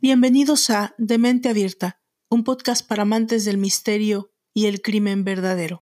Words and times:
Bienvenidos 0.00 0.70
a 0.70 0.94
Demente 0.98 1.48
Abierta, 1.48 2.00
un 2.28 2.44
podcast 2.44 2.86
para 2.86 3.02
amantes 3.02 3.44
del 3.44 3.58
misterio 3.58 4.32
y 4.52 4.66
el 4.66 4.82
crimen 4.82 5.24
verdadero. 5.24 5.82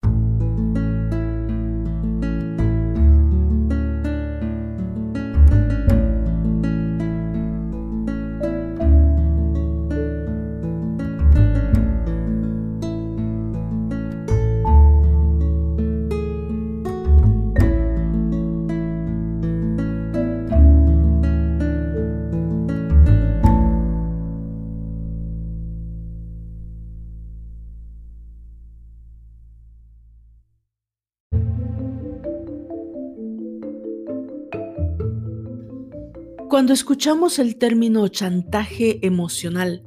Cuando 36.51 36.73
escuchamos 36.73 37.39
el 37.39 37.55
término 37.55 38.09
chantaje 38.09 39.07
emocional, 39.07 39.85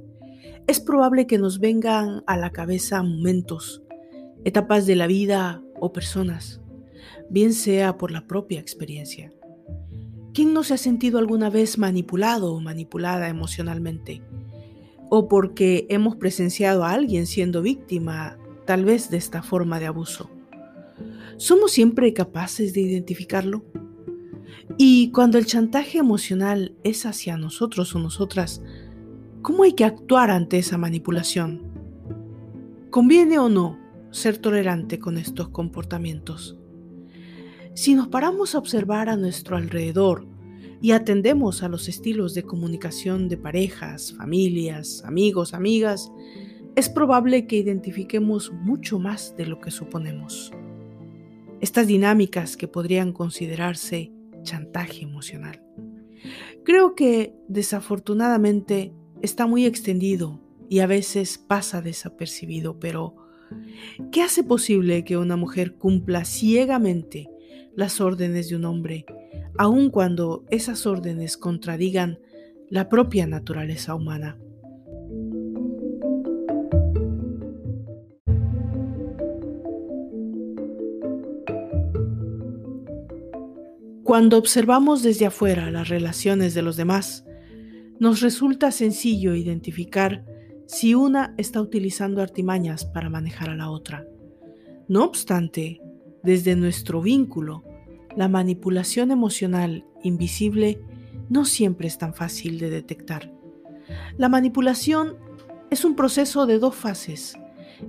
es 0.66 0.80
probable 0.80 1.28
que 1.28 1.38
nos 1.38 1.60
vengan 1.60 2.24
a 2.26 2.38
la 2.38 2.52
cabeza 2.52 3.04
momentos, 3.04 3.84
etapas 4.46 4.86
de 4.86 4.96
la 4.96 5.06
vida 5.06 5.62
o 5.82 5.92
personas, 5.92 6.62
bien 7.30 7.52
sea 7.52 7.98
por 7.98 8.12
la 8.12 8.28
propia 8.28 8.62
experiencia. 8.62 9.34
¿Quién 10.34 10.54
no 10.54 10.64
se 10.64 10.76
ha 10.76 10.78
sentido 10.78 11.20
alguna 11.20 11.50
vez 11.50 11.78
manipulado 11.78 12.54
o 12.54 12.62
manipulada 12.62 13.28
emocionalmente? 13.28 14.22
O 15.10 15.28
porque 15.28 15.86
hemos 15.90 16.16
presenciado 16.16 16.86
a 16.86 16.92
alguien 16.92 17.28
siendo 17.28 17.62
víctima 17.62 18.38
tal 18.66 18.86
vez 18.86 19.10
de 19.10 19.18
esta 19.18 19.44
forma 19.44 19.82
de 19.82 19.88
abuso. 19.88 20.30
¿Somos 21.36 21.74
siempre 21.74 22.14
capaces 22.14 22.74
de 22.74 22.80
identificarlo? 22.80 23.66
Y 24.78 25.12
cuando 25.12 25.38
el 25.38 25.46
chantaje 25.46 26.00
emocional 26.00 26.76
es 26.84 27.06
hacia 27.06 27.38
nosotros 27.38 27.94
o 27.96 28.00
nosotras, 28.00 28.62
¿cómo 29.42 29.64
hay 29.64 29.74
que 29.74 29.86
actuar 29.86 30.32
ante 30.32 30.58
esa 30.58 30.78
manipulación? 30.78 31.62
¿Conviene 32.90 33.38
o 33.38 33.50
no 33.50 33.78
ser 34.10 34.38
tolerante 34.38 34.98
con 34.98 35.18
estos 35.18 35.50
comportamientos? 35.50 36.58
Si 37.76 37.94
nos 37.94 38.08
paramos 38.08 38.56
a 38.56 38.58
observar 38.58 39.10
a 39.10 39.16
nuestro 39.16 39.58
alrededor 39.58 40.26
y 40.82 40.92
atendemos 40.92 41.64
a 41.64 41.70
los 41.70 41.88
estilos 41.88 42.34
de 42.34 42.44
comunicación 42.44 43.30
de 43.30 43.38
parejas, 43.38 44.14
familias, 44.14 45.04
amigos, 45.06 45.54
amigas, 45.54 46.12
es 46.76 46.90
probable 46.90 47.46
que 47.46 47.58
identifiquemos 47.58 48.52
mucho 48.52 48.98
más 48.98 49.36
de 49.38 49.46
lo 49.46 49.60
que 49.60 49.70
suponemos. 49.70 50.52
Estas 51.62 51.88
dinámicas 51.88 52.58
que 52.58 52.68
podrían 52.68 53.14
considerarse 53.14 54.12
chantaje 54.44 55.04
emocional. 55.04 55.62
Creo 56.64 56.96
que 56.96 57.36
desafortunadamente 57.48 58.94
está 59.22 59.48
muy 59.48 59.66
extendido 59.66 60.40
y 60.70 60.80
a 60.80 60.88
veces 60.88 61.38
pasa 61.38 61.82
desapercibido, 61.82 62.80
pero 62.80 63.16
¿qué 64.12 64.22
hace 64.22 64.44
posible 64.44 65.04
que 65.04 65.18
una 65.18 65.36
mujer 65.36 65.76
cumpla 65.76 66.26
ciegamente 66.26 67.30
las 67.76 68.00
órdenes 68.00 68.50
de 68.50 68.56
un 68.56 68.66
hombre, 68.66 69.06
aun 69.58 69.90
cuando 69.90 70.46
esas 70.50 70.86
órdenes 70.86 71.38
contradigan 71.38 72.20
la 72.70 72.90
propia 72.90 73.28
naturaleza 73.28 73.96
humana? 73.96 74.38
Cuando 84.04 84.38
observamos 84.38 85.02
desde 85.02 85.26
afuera 85.26 85.72
las 85.72 85.88
relaciones 85.88 86.54
de 86.54 86.62
los 86.62 86.76
demás, 86.76 87.24
nos 88.00 88.20
resulta 88.20 88.72
sencillo 88.72 89.34
identificar 89.34 90.26
si 90.68 90.94
una 90.94 91.34
está 91.38 91.62
utilizando 91.62 92.22
artimañas 92.22 92.84
para 92.84 93.10
manejar 93.10 93.50
a 93.50 93.56
la 93.56 93.70
otra. 93.70 94.06
No 94.90 95.06
obstante, 95.06 95.80
desde 96.22 96.58
nuestro 96.58 97.02
vínculo, 97.02 97.64
la 98.18 98.28
manipulación 98.28 99.10
emocional 99.10 99.86
invisible 100.04 100.82
no 101.30 101.46
siempre 101.46 101.88
es 101.88 101.98
tan 101.98 102.14
fácil 102.14 102.60
de 102.60 102.70
detectar. 102.70 103.34
La 104.18 104.28
manipulación 104.28 105.16
es 105.70 105.86
un 105.86 105.96
proceso 105.96 106.46
de 106.46 106.60
dos 106.60 106.76
fases 106.76 107.38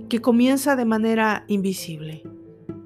que 0.07 0.21
comienza 0.21 0.77
de 0.77 0.85
manera 0.85 1.43
invisible. 1.49 2.23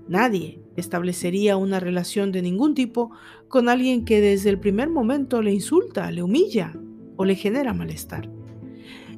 Nadie, 0.07 0.61
establecería 0.79 1.57
una 1.57 1.79
relación 1.79 2.31
de 2.31 2.41
ningún 2.41 2.73
tipo 2.73 3.11
con 3.47 3.69
alguien 3.69 4.05
que 4.05 4.21
desde 4.21 4.49
el 4.49 4.59
primer 4.59 4.89
momento 4.89 5.41
le 5.41 5.53
insulta, 5.53 6.11
le 6.11 6.23
humilla 6.23 6.73
o 7.17 7.25
le 7.25 7.35
genera 7.35 7.73
malestar. 7.73 8.29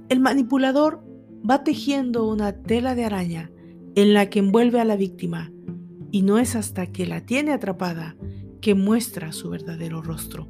El 0.09 0.19
manipulador 0.19 1.03
va 1.49 1.63
tejiendo 1.63 2.27
una 2.27 2.53
tela 2.53 2.95
de 2.95 3.05
araña 3.05 3.51
en 3.95 4.13
la 4.13 4.29
que 4.29 4.39
envuelve 4.39 4.79
a 4.79 4.85
la 4.85 4.95
víctima 4.95 5.51
y 6.11 6.23
no 6.23 6.37
es 6.37 6.55
hasta 6.55 6.87
que 6.87 7.05
la 7.05 7.25
tiene 7.25 7.53
atrapada 7.53 8.15
que 8.59 8.75
muestra 8.75 9.31
su 9.31 9.49
verdadero 9.49 10.01
rostro. 10.01 10.47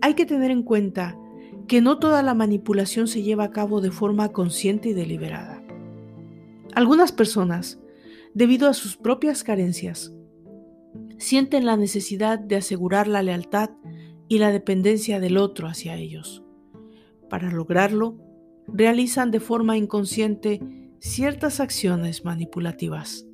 Hay 0.00 0.14
que 0.14 0.26
tener 0.26 0.50
en 0.50 0.62
cuenta 0.62 1.18
que 1.66 1.80
no 1.80 1.98
toda 1.98 2.22
la 2.22 2.34
manipulación 2.34 3.08
se 3.08 3.22
lleva 3.22 3.44
a 3.44 3.50
cabo 3.50 3.80
de 3.80 3.90
forma 3.90 4.30
consciente 4.30 4.90
y 4.90 4.92
deliberada. 4.94 5.62
Algunas 6.74 7.12
personas 7.12 7.78
debido 8.34 8.68
a 8.68 8.74
sus 8.74 8.96
propias 8.96 9.44
carencias. 9.44 10.12
Sienten 11.18 11.66
la 11.66 11.76
necesidad 11.76 12.38
de 12.38 12.56
asegurar 12.56 13.08
la 13.08 13.22
lealtad 13.22 13.70
y 14.28 14.38
la 14.38 14.52
dependencia 14.52 15.20
del 15.20 15.36
otro 15.36 15.66
hacia 15.66 15.96
ellos. 15.96 16.44
Para 17.28 17.50
lograrlo, 17.50 18.18
realizan 18.66 19.30
de 19.30 19.40
forma 19.40 19.76
inconsciente 19.76 20.60
ciertas 21.00 21.60
acciones 21.60 22.24
manipulativas. 22.24 23.26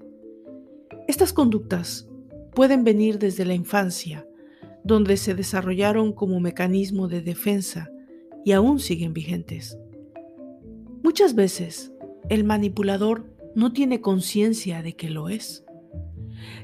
Estas 1.09 1.33
conductas 1.33 2.09
pueden 2.55 2.85
venir 2.85 3.19
desde 3.19 3.45
la 3.45 3.55
infancia, 3.55 4.27
donde 4.85 5.17
se 5.17 5.35
desarrollaron 5.35 6.13
como 6.13 6.41
mecanismo 6.41 7.09
de 7.09 7.21
defensa 7.21 7.91
y 8.45 8.53
aún 8.53 8.79
siguen 8.79 9.13
vigentes. 9.13 9.79
Muchas 11.03 11.35
veces, 11.35 11.93
el 12.29 12.45
manipulador 12.45 13.34
no 13.55 13.73
tiene 13.73 14.01
conciencia 14.01 14.83
de 14.83 14.95
que 14.95 15.11
lo 15.11 15.29
es. 15.29 15.65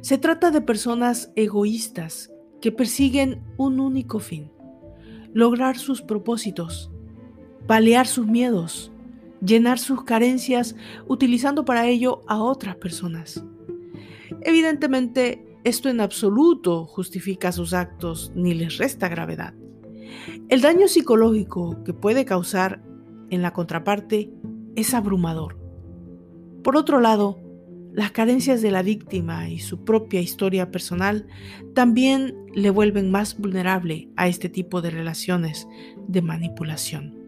Se 0.01 0.19
trata 0.19 0.51
de 0.51 0.61
personas 0.61 1.33
egoístas 1.37 2.31
que 2.61 2.73
persiguen 2.73 3.43
un 3.57 3.81
único 3.81 4.19
fin, 4.19 4.51
lograr 5.33 5.79
sus 5.79 6.03
propósitos, 6.03 6.91
paliar 7.67 8.07
sus 8.07 8.27
miedos, 8.27 8.93
llenar 9.45 9.79
sus 9.79 10.05
carencias 10.05 10.77
utilizando 11.07 11.65
para 11.65 11.87
ello 11.87 12.23
a 12.27 12.43
otras 12.43 12.77
personas. 12.77 13.45
Evidentemente, 14.43 15.45
esto 15.65 15.89
en 15.89 16.01
absoluto 16.01 16.87
justifica 16.87 17.53
sus 17.53 17.75
actos 17.75 18.33
ni 18.35 18.55
les 18.55 18.79
resta 18.79 19.09
gravedad. 19.09 19.55
El 20.49 20.61
daño 20.61 20.89
psicológico 20.89 21.83
que 21.85 21.93
puede 21.93 22.25
causar 22.25 22.83
en 23.31 23.43
la 23.43 23.53
contraparte 23.53 24.33
es 24.75 24.95
abrumador. 24.95 25.60
Por 26.63 26.77
otro 26.77 27.01
lado, 27.01 27.39
las 27.93 28.13
carencias 28.13 28.63
de 28.63 28.71
la 28.71 28.83
víctima 28.83 29.49
y 29.49 29.59
su 29.59 29.85
propia 29.85 30.21
historia 30.21 30.71
personal 30.71 31.27
también 31.75 32.37
le 32.55 32.71
vuelven 32.71 33.11
más 33.11 33.39
vulnerable 33.39 34.09
a 34.17 34.29
este 34.29 34.49
tipo 34.49 34.81
de 34.81 34.91
relaciones 34.91 35.67
de 36.07 36.23
manipulación. 36.23 37.19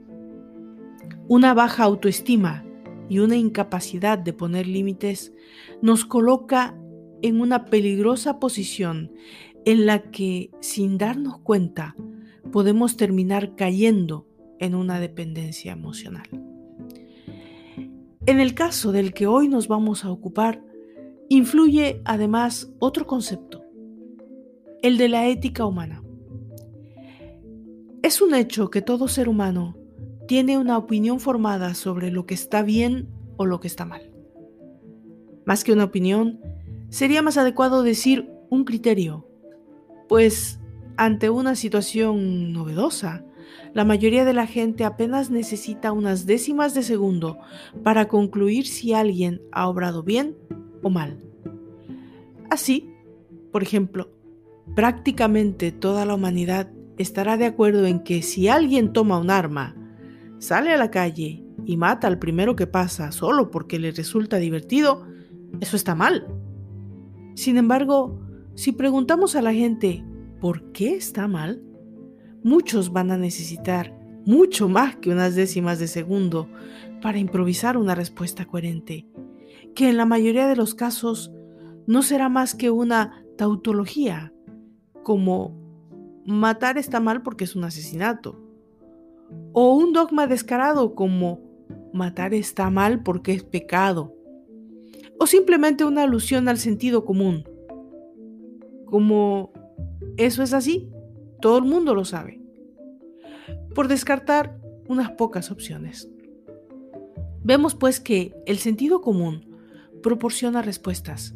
Una 1.29 1.55
baja 1.55 1.84
autoestima 1.84 2.64
y 3.08 3.19
una 3.19 3.37
incapacidad 3.37 4.19
de 4.19 4.32
poner 4.32 4.67
límites 4.67 5.32
nos 5.81 6.05
coloca 6.05 6.76
en 7.23 7.40
una 7.40 7.64
peligrosa 7.67 8.38
posición 8.38 9.12
en 9.64 9.87
la 9.87 10.11
que, 10.11 10.50
sin 10.61 10.99
darnos 10.99 11.38
cuenta, 11.38 11.96
podemos 12.50 12.96
terminar 12.96 13.55
cayendo 13.56 14.26
en 14.58 14.75
una 14.75 15.00
dependencia 15.00 15.73
emocional. 15.73 16.51
En 18.24 18.38
el 18.38 18.54
caso 18.54 18.92
del 18.92 19.12
que 19.12 19.26
hoy 19.26 19.48
nos 19.48 19.66
vamos 19.66 20.04
a 20.04 20.10
ocupar, 20.10 20.62
influye 21.28 22.00
además 22.04 22.72
otro 22.78 23.04
concepto, 23.04 23.64
el 24.80 24.96
de 24.96 25.08
la 25.08 25.26
ética 25.26 25.66
humana. 25.66 26.04
Es 28.02 28.22
un 28.22 28.34
hecho 28.34 28.70
que 28.70 28.80
todo 28.80 29.08
ser 29.08 29.28
humano 29.28 29.76
tiene 30.28 30.56
una 30.56 30.78
opinión 30.78 31.19
formada 31.19 31.74
sobre 31.74 32.12
lo 32.12 32.24
que 32.24 32.34
está 32.34 32.62
bien 32.62 33.08
o 33.36 33.44
lo 33.44 33.58
que 33.58 33.66
está 33.66 33.84
mal. 33.84 34.12
Más 35.44 35.64
que 35.64 35.72
una 35.72 35.84
opinión, 35.84 36.40
sería 36.90 37.22
más 37.22 37.36
adecuado 37.36 37.82
decir 37.82 38.30
un 38.50 38.64
criterio, 38.64 39.26
pues 40.08 40.60
ante 40.96 41.28
una 41.28 41.56
situación 41.56 42.52
novedosa, 42.52 43.25
la 43.75 43.84
mayoría 43.84 44.25
de 44.25 44.34
la 44.34 44.46
gente 44.46 44.84
apenas 44.84 45.31
necesita 45.31 45.93
unas 45.93 46.26
décimas 46.26 46.75
de 46.75 46.82
segundo 46.82 47.38
para 47.82 48.08
concluir 48.08 48.66
si 48.66 48.93
alguien 48.93 49.40
ha 49.52 49.69
obrado 49.69 50.02
bien 50.02 50.37
o 50.82 50.90
mal. 50.90 51.19
Así, 52.50 52.90
por 53.50 53.62
ejemplo, 53.62 54.10
prácticamente 54.75 55.72
toda 55.72 56.04
la 56.04 56.14
humanidad 56.14 56.70
estará 56.99 57.37
de 57.37 57.46
acuerdo 57.46 57.87
en 57.87 58.00
que 58.00 58.22
si 58.22 58.49
alguien 58.49 58.93
toma 58.93 59.19
un 59.19 59.31
arma, 59.31 59.75
sale 60.38 60.72
a 60.72 60.76
la 60.76 60.90
calle 60.90 61.44
y 61.64 61.76
mata 61.76 62.06
al 62.06 62.19
primero 62.19 62.56
que 62.56 62.66
pasa 62.66 63.12
solo 63.12 63.50
porque 63.50 63.78
le 63.78 63.90
resulta 63.93 64.37
divertido, 64.37 65.06
eso 65.60 65.76
está 65.76 65.94
mal. 65.94 66.26
Sin 67.34 67.56
embargo, 67.56 68.20
si 68.54 68.72
preguntamos 68.72 69.37
a 69.37 69.43
la 69.43 69.54
gente 69.54 70.04
por 70.40 70.72
qué 70.72 70.94
está 70.94 71.28
mal, 71.28 71.62
muchos 72.42 72.92
van 72.92 73.10
a 73.10 73.16
necesitar 73.16 73.94
mucho 74.24 74.68
más 74.68 74.96
que 74.96 75.10
unas 75.10 75.34
décimas 75.34 75.78
de 75.78 75.88
segundo 75.88 76.48
para 77.00 77.18
improvisar 77.18 77.76
una 77.76 77.94
respuesta 77.94 78.44
coherente, 78.44 79.06
que 79.74 79.88
en 79.88 79.96
la 79.96 80.06
mayoría 80.06 80.46
de 80.46 80.56
los 80.56 80.74
casos 80.74 81.32
no 81.86 82.02
será 82.02 82.28
más 82.28 82.54
que 82.54 82.70
una 82.70 83.24
tautología, 83.36 84.32
como 85.02 85.56
matar 86.24 86.78
está 86.78 87.00
mal 87.00 87.22
porque 87.22 87.44
es 87.44 87.56
un 87.56 87.64
asesinato, 87.64 88.38
o 89.52 89.74
un 89.74 89.92
dogma 89.92 90.26
descarado 90.26 90.94
como 90.94 91.40
matar 91.92 92.34
está 92.34 92.70
mal 92.70 93.02
porque 93.02 93.32
es 93.32 93.42
pecado, 93.42 94.14
o 95.18 95.26
simplemente 95.26 95.84
una 95.84 96.04
alusión 96.04 96.48
al 96.48 96.58
sentido 96.58 97.04
común, 97.04 97.44
como 98.86 99.52
eso 100.16 100.42
es 100.42 100.52
así, 100.52 100.91
todo 101.42 101.58
el 101.58 101.64
mundo 101.64 101.94
lo 101.94 102.06
sabe. 102.06 102.40
Por 103.74 103.88
descartar 103.88 104.58
unas 104.88 105.10
pocas 105.10 105.50
opciones. 105.50 106.08
Vemos 107.42 107.74
pues 107.74 108.00
que 108.00 108.34
el 108.46 108.58
sentido 108.58 109.02
común 109.02 109.58
proporciona 110.02 110.62
respuestas, 110.62 111.34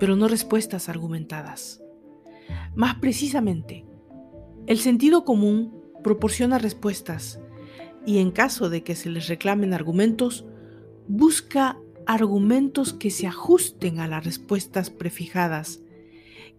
pero 0.00 0.16
no 0.16 0.26
respuestas 0.26 0.88
argumentadas. 0.88 1.82
Más 2.74 2.96
precisamente, 2.96 3.84
el 4.66 4.78
sentido 4.78 5.24
común 5.24 5.82
proporciona 6.02 6.58
respuestas 6.58 7.38
y 8.06 8.18
en 8.18 8.30
caso 8.30 8.70
de 8.70 8.82
que 8.82 8.96
se 8.96 9.10
les 9.10 9.28
reclamen 9.28 9.74
argumentos, 9.74 10.46
busca 11.08 11.78
argumentos 12.06 12.94
que 12.94 13.10
se 13.10 13.26
ajusten 13.26 14.00
a 14.00 14.08
las 14.08 14.24
respuestas 14.24 14.88
prefijadas, 14.90 15.80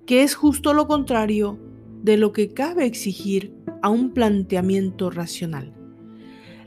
que 0.05 0.21
es 0.21 0.35
justo 0.35 0.73
lo 0.73 0.87
contrario 0.87 1.57
de 2.01 2.17
lo 2.17 2.31
que 2.31 2.53
cabe 2.53 2.85
exigir 2.85 3.53
a 3.81 3.89
un 3.89 4.13
planteamiento 4.13 5.09
racional. 5.09 5.73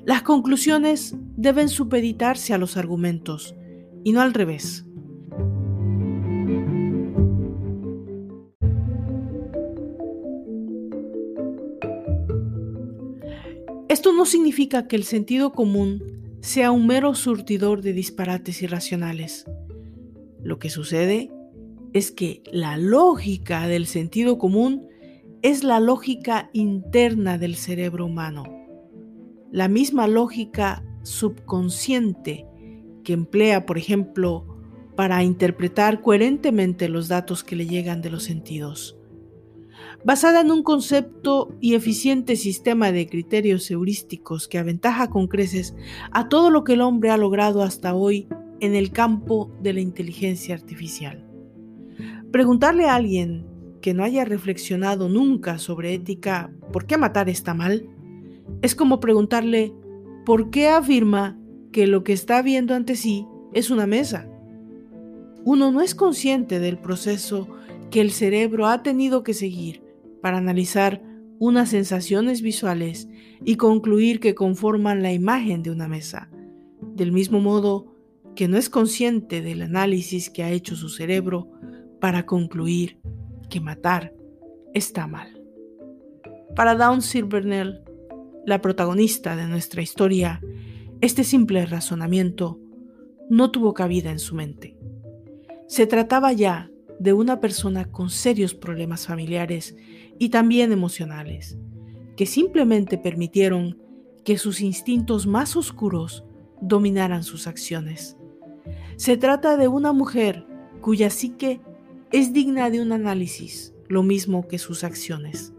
Las 0.05 0.23
conclusiones 0.23 1.17
deben 1.37 1.69
supeditarse 1.69 2.55
a 2.55 2.59
los 2.59 2.77
argumentos 2.77 3.55
y 4.05 4.13
no 4.13 4.21
al 4.21 4.33
revés. 4.33 4.87
Esto 13.89 14.13
no 14.13 14.25
significa 14.25 14.87
que 14.87 14.97
el 14.97 15.05
sentido 15.05 15.53
común 15.53 16.39
sea 16.41 16.71
un 16.71 16.87
mero 16.87 17.15
surtidor 17.15 17.83
de 17.83 17.93
disparates 17.93 18.63
irracionales. 18.63 19.45
Lo 20.43 20.59
que 20.59 20.71
sucede 20.71 21.31
es 21.93 22.13
que 22.13 22.43
la 22.53 22.77
lógica 22.77 23.67
del 23.67 23.87
sentido 23.87 24.39
común 24.39 24.87
es 25.43 25.65
la 25.65 25.81
lógica 25.81 26.51
interna 26.53 27.39
del 27.39 27.57
cerebro 27.57 28.07
humano, 28.07 28.45
la 29.51 29.69
misma 29.69 30.07
lógica 30.07 30.85
subconsciente 31.03 32.47
que 33.05 33.15
emplea, 33.15 33.65
por 33.65 33.79
ejemplo, 33.79 34.45
para 34.97 35.25
interpretar 35.25 36.03
coherentemente 36.03 36.91
los 36.91 37.09
datos 37.09 37.43
que 37.43 37.57
le 37.57 37.67
llegan 37.67 38.03
de 38.03 38.11
los 38.11 38.25
sentidos. 38.25 38.99
Basada 40.05 40.43
en 40.43 40.51
un 40.51 40.63
concepto 40.63 41.57
y 41.59 41.75
eficiente 41.75 42.37
sistema 42.37 42.93
de 42.93 43.07
criterios 43.07 43.71
heurísticos 43.71 44.47
que 44.47 44.59
aventaja 44.59 45.09
con 45.09 45.27
creces 45.27 45.75
a 46.11 46.29
todo 46.29 46.51
lo 46.51 46.65
que 46.65 46.75
el 46.75 46.83
hombre 46.83 47.11
ha 47.11 47.17
logrado 47.17 47.63
hasta 47.63 47.95
hoy 47.95 48.29
en 48.61 48.75
el 48.75 48.93
campo 48.93 49.51
de 49.63 49.73
la 49.73 49.81
inteligencia 49.81 50.55
artificial. 50.55 51.27
Preguntarle 52.31 52.85
a 52.85 52.95
alguien 52.95 53.50
que 53.81 53.95
no 53.95 54.05
haya 54.05 54.25
reflexionado 54.25 55.09
nunca 55.09 55.59
sobre 55.59 55.95
ética, 55.95 56.53
¿por 56.73 56.87
qué 56.87 56.99
matar 56.99 57.29
está 57.29 57.55
mal? 57.55 57.89
Es 58.63 58.75
como 58.75 59.01
preguntarle, 59.01 59.73
¿por 60.27 60.51
qué 60.51 60.69
afirma 60.69 61.39
que 61.73 61.87
lo 61.87 62.05
que 62.05 62.13
está 62.13 62.43
viendo 62.43 62.75
ante 62.75 62.97
sí 62.97 63.27
es 63.53 63.71
una 63.71 63.87
mesa? 63.87 64.29
Uno 65.45 65.73
no 65.73 65.81
es 65.81 65.95
consciente 65.95 66.59
del 66.59 66.79
proceso 66.79 67.49
que 67.91 68.01
el 68.01 68.11
cerebro 68.11 68.67
ha 68.67 68.83
tenido 68.83 69.23
que 69.23 69.35
seguir 69.35 69.83
para 70.21 70.39
analizar 70.39 71.03
unas 71.39 71.71
sensaciones 71.71 72.43
visuales 72.43 73.09
y 73.45 73.57
concluir 73.57 74.21
que 74.21 74.35
conforman 74.35 75.03
la 75.03 75.13
imagen 75.13 75.63
de 75.63 75.71
una 75.71 75.89
mesa, 75.89 76.31
del 76.95 77.13
mismo 77.13 77.41
modo 77.41 77.95
que 78.37 78.47
no 78.47 78.59
es 78.59 78.69
consciente 78.69 79.41
del 79.41 79.63
análisis 79.63 80.29
que 80.29 80.43
ha 80.43 80.51
hecho 80.51 80.77
su 80.77 80.91
cerebro 80.91 81.51
para 82.01 82.27
concluir 82.27 82.99
que 83.51 83.61
matar 83.61 84.15
está 84.73 85.07
mal. 85.07 85.43
Para 86.57 86.75
Dawn 86.75 87.03
Silvernell, 87.03 87.83
la 88.47 88.63
protagonista 88.63 89.37
de 89.37 89.47
nuestra 89.47 89.83
historia, 89.83 90.41
este 91.03 91.25
simple 91.25 91.67
razonamiento 91.67 92.59
no 93.29 93.51
tuvo 93.51 93.75
cabida 93.75 94.11
en 94.11 94.19
su 94.19 94.35
mente. 94.35 94.79
Se 95.69 95.87
trataba 95.87 96.33
ya 96.33 96.71
de 96.99 97.13
una 97.13 97.41
persona 97.41 97.91
con 97.91 98.11
serios 98.11 98.55
problemas 98.55 99.07
familiares 99.07 99.77
y 100.19 100.31
también 100.31 100.73
emocionales, 100.73 101.59
que 102.17 102.27
simplemente 102.27 102.99
permitieron 102.99 103.79
que 104.25 104.37
sus 104.37 104.61
instintos 104.61 105.27
más 105.27 105.57
oscuros 105.57 106.25
dominaran 106.61 107.23
sus 107.23 107.47
acciones. 107.47 108.17
Se 108.97 109.17
trata 109.17 109.57
de 109.57 109.69
una 109.69 109.93
mujer 109.93 110.47
cuya 110.81 111.09
psique 111.09 111.61
es 112.13 112.33
digna 112.33 112.71
de 112.71 112.83
un 112.83 112.93
análisis, 112.93 113.73
lo 113.89 114.03
mismo 114.03 114.49
que 114.49 114.59
sus 114.59 114.83
acciones. 114.83 115.53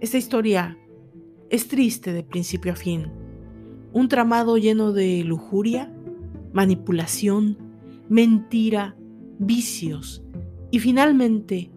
Esta 0.00 0.18
historia 0.18 0.78
es 1.50 1.66
triste 1.66 2.12
de 2.12 2.22
principio 2.22 2.72
a 2.72 2.76
fin, 2.76 3.10
un 3.92 4.08
tramado 4.08 4.56
lleno 4.56 4.92
de 4.92 5.24
lujuria, 5.24 5.92
manipulación, 6.52 7.58
mentira, 8.08 8.96
vicios 9.38 10.22
y 10.70 10.78
finalmente 10.78 11.70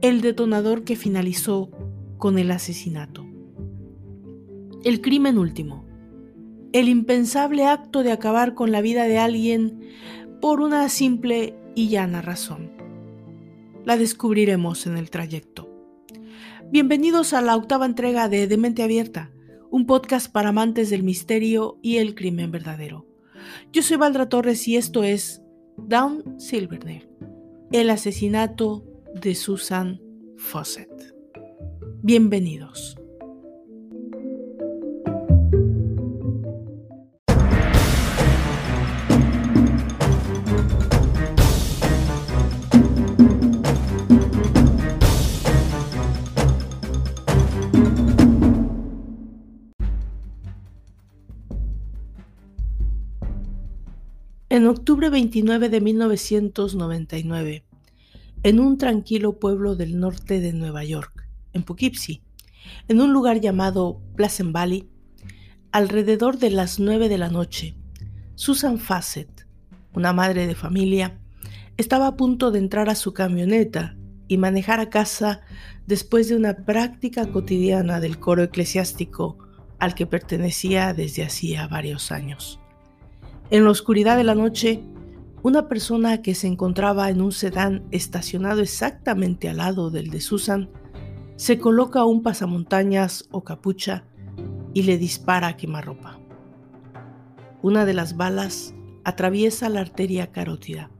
el 0.00 0.20
detonador 0.20 0.84
que 0.84 0.94
finalizó 0.94 1.70
con 2.16 2.38
el 2.38 2.50
asesinato. 2.52 3.26
El 4.84 5.00
crimen 5.00 5.38
último, 5.38 5.84
el 6.72 6.88
impensable 6.88 7.66
acto 7.66 8.04
de 8.04 8.12
acabar 8.12 8.54
con 8.54 8.70
la 8.70 8.82
vida 8.82 9.04
de 9.04 9.18
alguien 9.18 9.80
por 10.40 10.60
una 10.60 10.88
simple 10.88 11.56
y 11.78 11.88
llana 11.88 12.20
razón. 12.20 12.72
La 13.84 13.96
descubriremos 13.96 14.88
en 14.88 14.96
el 14.96 15.10
trayecto. 15.10 15.70
Bienvenidos 16.72 17.32
a 17.32 17.40
la 17.40 17.54
octava 17.54 17.86
entrega 17.86 18.28
de 18.28 18.48
Demente 18.48 18.82
Abierta, 18.82 19.30
un 19.70 19.86
podcast 19.86 20.28
para 20.32 20.48
amantes 20.48 20.90
del 20.90 21.04
misterio 21.04 21.78
y 21.80 21.98
el 21.98 22.16
crimen 22.16 22.50
verdadero. 22.50 23.06
Yo 23.72 23.82
soy 23.82 23.96
Valdra 23.96 24.28
Torres 24.28 24.66
y 24.66 24.76
esto 24.76 25.04
es 25.04 25.40
Down 25.76 26.40
Silverdale, 26.40 27.08
el 27.70 27.90
asesinato 27.90 28.84
de 29.14 29.36
Susan 29.36 30.00
Fawcett. 30.36 31.14
Bienvenidos. 32.02 32.98
En 54.50 54.66
octubre 54.66 55.10
29 55.10 55.68
de 55.68 55.80
1999, 55.82 57.66
en 58.44 58.60
un 58.60 58.78
tranquilo 58.78 59.38
pueblo 59.38 59.76
del 59.76 60.00
norte 60.00 60.40
de 60.40 60.54
Nueva 60.54 60.84
York, 60.84 61.28
en 61.52 61.64
Poughkeepsie, 61.64 62.22
en 62.88 63.02
un 63.02 63.12
lugar 63.12 63.42
llamado 63.42 64.00
Pleasant 64.16 64.52
Valley, 64.52 64.88
alrededor 65.70 66.38
de 66.38 66.48
las 66.48 66.80
9 66.80 67.10
de 67.10 67.18
la 67.18 67.28
noche, 67.28 67.76
Susan 68.36 68.78
Fassett, 68.78 69.46
una 69.92 70.14
madre 70.14 70.46
de 70.46 70.54
familia, 70.54 71.20
estaba 71.76 72.06
a 72.06 72.16
punto 72.16 72.50
de 72.50 72.60
entrar 72.60 72.88
a 72.88 72.94
su 72.94 73.12
camioneta 73.12 73.98
y 74.28 74.38
manejar 74.38 74.80
a 74.80 74.88
casa 74.88 75.42
después 75.86 76.26
de 76.30 76.36
una 76.36 76.64
práctica 76.64 77.30
cotidiana 77.30 78.00
del 78.00 78.18
coro 78.18 78.44
eclesiástico 78.44 79.36
al 79.78 79.94
que 79.94 80.06
pertenecía 80.06 80.94
desde 80.94 81.22
hacía 81.22 81.68
varios 81.68 82.10
años. 82.12 82.58
En 83.50 83.64
la 83.64 83.70
oscuridad 83.70 84.18
de 84.18 84.24
la 84.24 84.34
noche, 84.34 84.82
una 85.42 85.68
persona 85.68 86.20
que 86.20 86.34
se 86.34 86.46
encontraba 86.46 87.08
en 87.08 87.22
un 87.22 87.32
sedán 87.32 87.82
estacionado 87.92 88.60
exactamente 88.60 89.48
al 89.48 89.56
lado 89.56 89.90
del 89.90 90.10
de 90.10 90.20
Susan 90.20 90.68
se 91.36 91.58
coloca 91.58 92.04
un 92.04 92.22
pasamontañas 92.22 93.26
o 93.30 93.44
capucha 93.44 94.04
y 94.74 94.82
le 94.82 94.98
dispara 94.98 95.46
a 95.46 95.56
quemarropa. 95.56 96.18
Una 97.62 97.86
de 97.86 97.94
las 97.94 98.18
balas 98.18 98.74
atraviesa 99.04 99.70
la 99.70 99.80
arteria 99.80 100.30
carótida, 100.30 100.90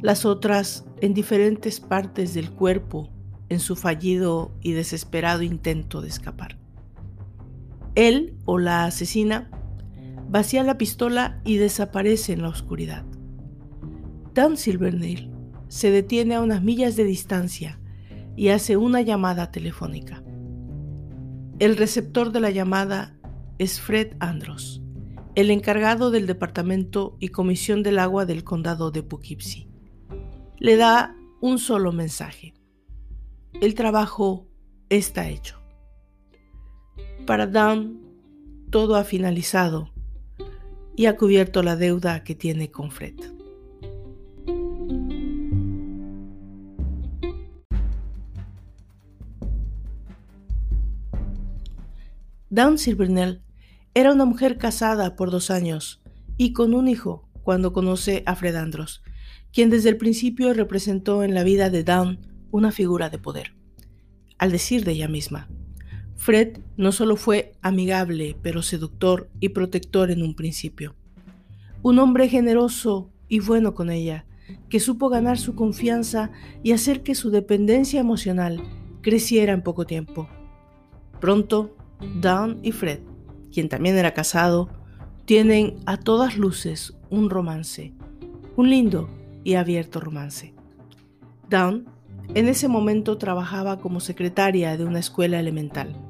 las 0.00 0.24
otras 0.24 0.86
en 1.00 1.14
diferentes 1.14 1.80
partes 1.80 2.32
del 2.32 2.52
cuerpo 2.52 3.10
en 3.48 3.58
su 3.58 3.74
fallido 3.74 4.52
y 4.60 4.72
desesperado 4.72 5.42
intento 5.42 6.00
de 6.00 6.08
escapar. 6.10 6.58
Él 7.96 8.36
o 8.44 8.58
la 8.58 8.84
asesina 8.84 9.50
vacía 10.30 10.62
la 10.62 10.78
pistola 10.78 11.40
y 11.44 11.56
desaparece 11.56 12.32
en 12.32 12.42
la 12.42 12.48
oscuridad. 12.48 13.04
Dan 14.32 14.56
Silvernail 14.56 15.28
se 15.66 15.90
detiene 15.90 16.36
a 16.36 16.40
unas 16.40 16.62
millas 16.62 16.94
de 16.94 17.04
distancia 17.04 17.80
y 18.36 18.48
hace 18.48 18.76
una 18.76 19.00
llamada 19.00 19.50
telefónica. 19.50 20.22
El 21.58 21.76
receptor 21.76 22.30
de 22.30 22.40
la 22.40 22.50
llamada 22.50 23.18
es 23.58 23.80
Fred 23.80 24.14
Andros, 24.20 24.80
el 25.34 25.50
encargado 25.50 26.12
del 26.12 26.28
Departamento 26.28 27.16
y 27.18 27.28
Comisión 27.28 27.82
del 27.82 27.98
Agua 27.98 28.24
del 28.24 28.44
Condado 28.44 28.92
de 28.92 29.02
Poughkeepsie. 29.02 29.68
Le 30.58 30.76
da 30.76 31.16
un 31.40 31.58
solo 31.58 31.90
mensaje. 31.92 32.54
El 33.60 33.74
trabajo 33.74 34.46
está 34.88 35.28
hecho. 35.28 35.60
Para 37.26 37.48
Dan, 37.48 38.00
todo 38.70 38.94
ha 38.94 39.04
finalizado 39.04 39.92
y 41.00 41.06
ha 41.06 41.16
cubierto 41.16 41.62
la 41.62 41.76
deuda 41.76 42.24
que 42.24 42.34
tiene 42.34 42.70
con 42.70 42.90
Fred. 42.90 43.14
Dawn 52.50 52.76
Silvernell 52.76 53.40
era 53.94 54.12
una 54.12 54.26
mujer 54.26 54.58
casada 54.58 55.16
por 55.16 55.30
dos 55.30 55.50
años 55.50 56.02
y 56.36 56.52
con 56.52 56.74
un 56.74 56.86
hijo 56.86 57.26
cuando 57.44 57.72
conoce 57.72 58.22
a 58.26 58.36
Fred 58.36 58.56
Andros, 58.56 59.02
quien 59.54 59.70
desde 59.70 59.88
el 59.88 59.96
principio 59.96 60.52
representó 60.52 61.22
en 61.22 61.32
la 61.32 61.44
vida 61.44 61.70
de 61.70 61.82
Dawn 61.82 62.18
una 62.50 62.72
figura 62.72 63.08
de 63.08 63.16
poder. 63.16 63.54
Al 64.36 64.52
decir 64.52 64.84
de 64.84 64.92
ella 64.92 65.08
misma, 65.08 65.48
Fred 66.20 66.58
no 66.76 66.92
solo 66.92 67.16
fue 67.16 67.54
amigable, 67.62 68.36
pero 68.42 68.60
seductor 68.60 69.30
y 69.40 69.48
protector 69.48 70.10
en 70.10 70.22
un 70.22 70.34
principio. 70.34 70.94
Un 71.80 71.98
hombre 71.98 72.28
generoso 72.28 73.08
y 73.26 73.40
bueno 73.40 73.74
con 73.74 73.88
ella, 73.88 74.26
que 74.68 74.80
supo 74.80 75.08
ganar 75.08 75.38
su 75.38 75.54
confianza 75.54 76.30
y 76.62 76.72
hacer 76.72 77.02
que 77.02 77.14
su 77.14 77.30
dependencia 77.30 78.00
emocional 78.00 78.62
creciera 79.00 79.54
en 79.54 79.62
poco 79.62 79.86
tiempo. 79.86 80.28
Pronto 81.22 81.74
Dawn 82.20 82.58
y 82.62 82.72
Fred, 82.72 83.00
quien 83.50 83.70
también 83.70 83.96
era 83.96 84.12
casado, 84.12 84.68
tienen 85.24 85.76
a 85.86 85.96
todas 85.96 86.36
luces 86.36 86.98
un 87.08 87.30
romance, 87.30 87.94
un 88.56 88.68
lindo 88.68 89.08
y 89.42 89.54
abierto 89.54 90.00
romance. 90.00 90.52
Dawn 91.48 91.88
en 92.34 92.46
ese 92.46 92.68
momento 92.68 93.16
trabajaba 93.16 93.78
como 93.78 94.00
secretaria 94.00 94.76
de 94.76 94.84
una 94.84 94.98
escuela 94.98 95.40
elemental. 95.40 96.09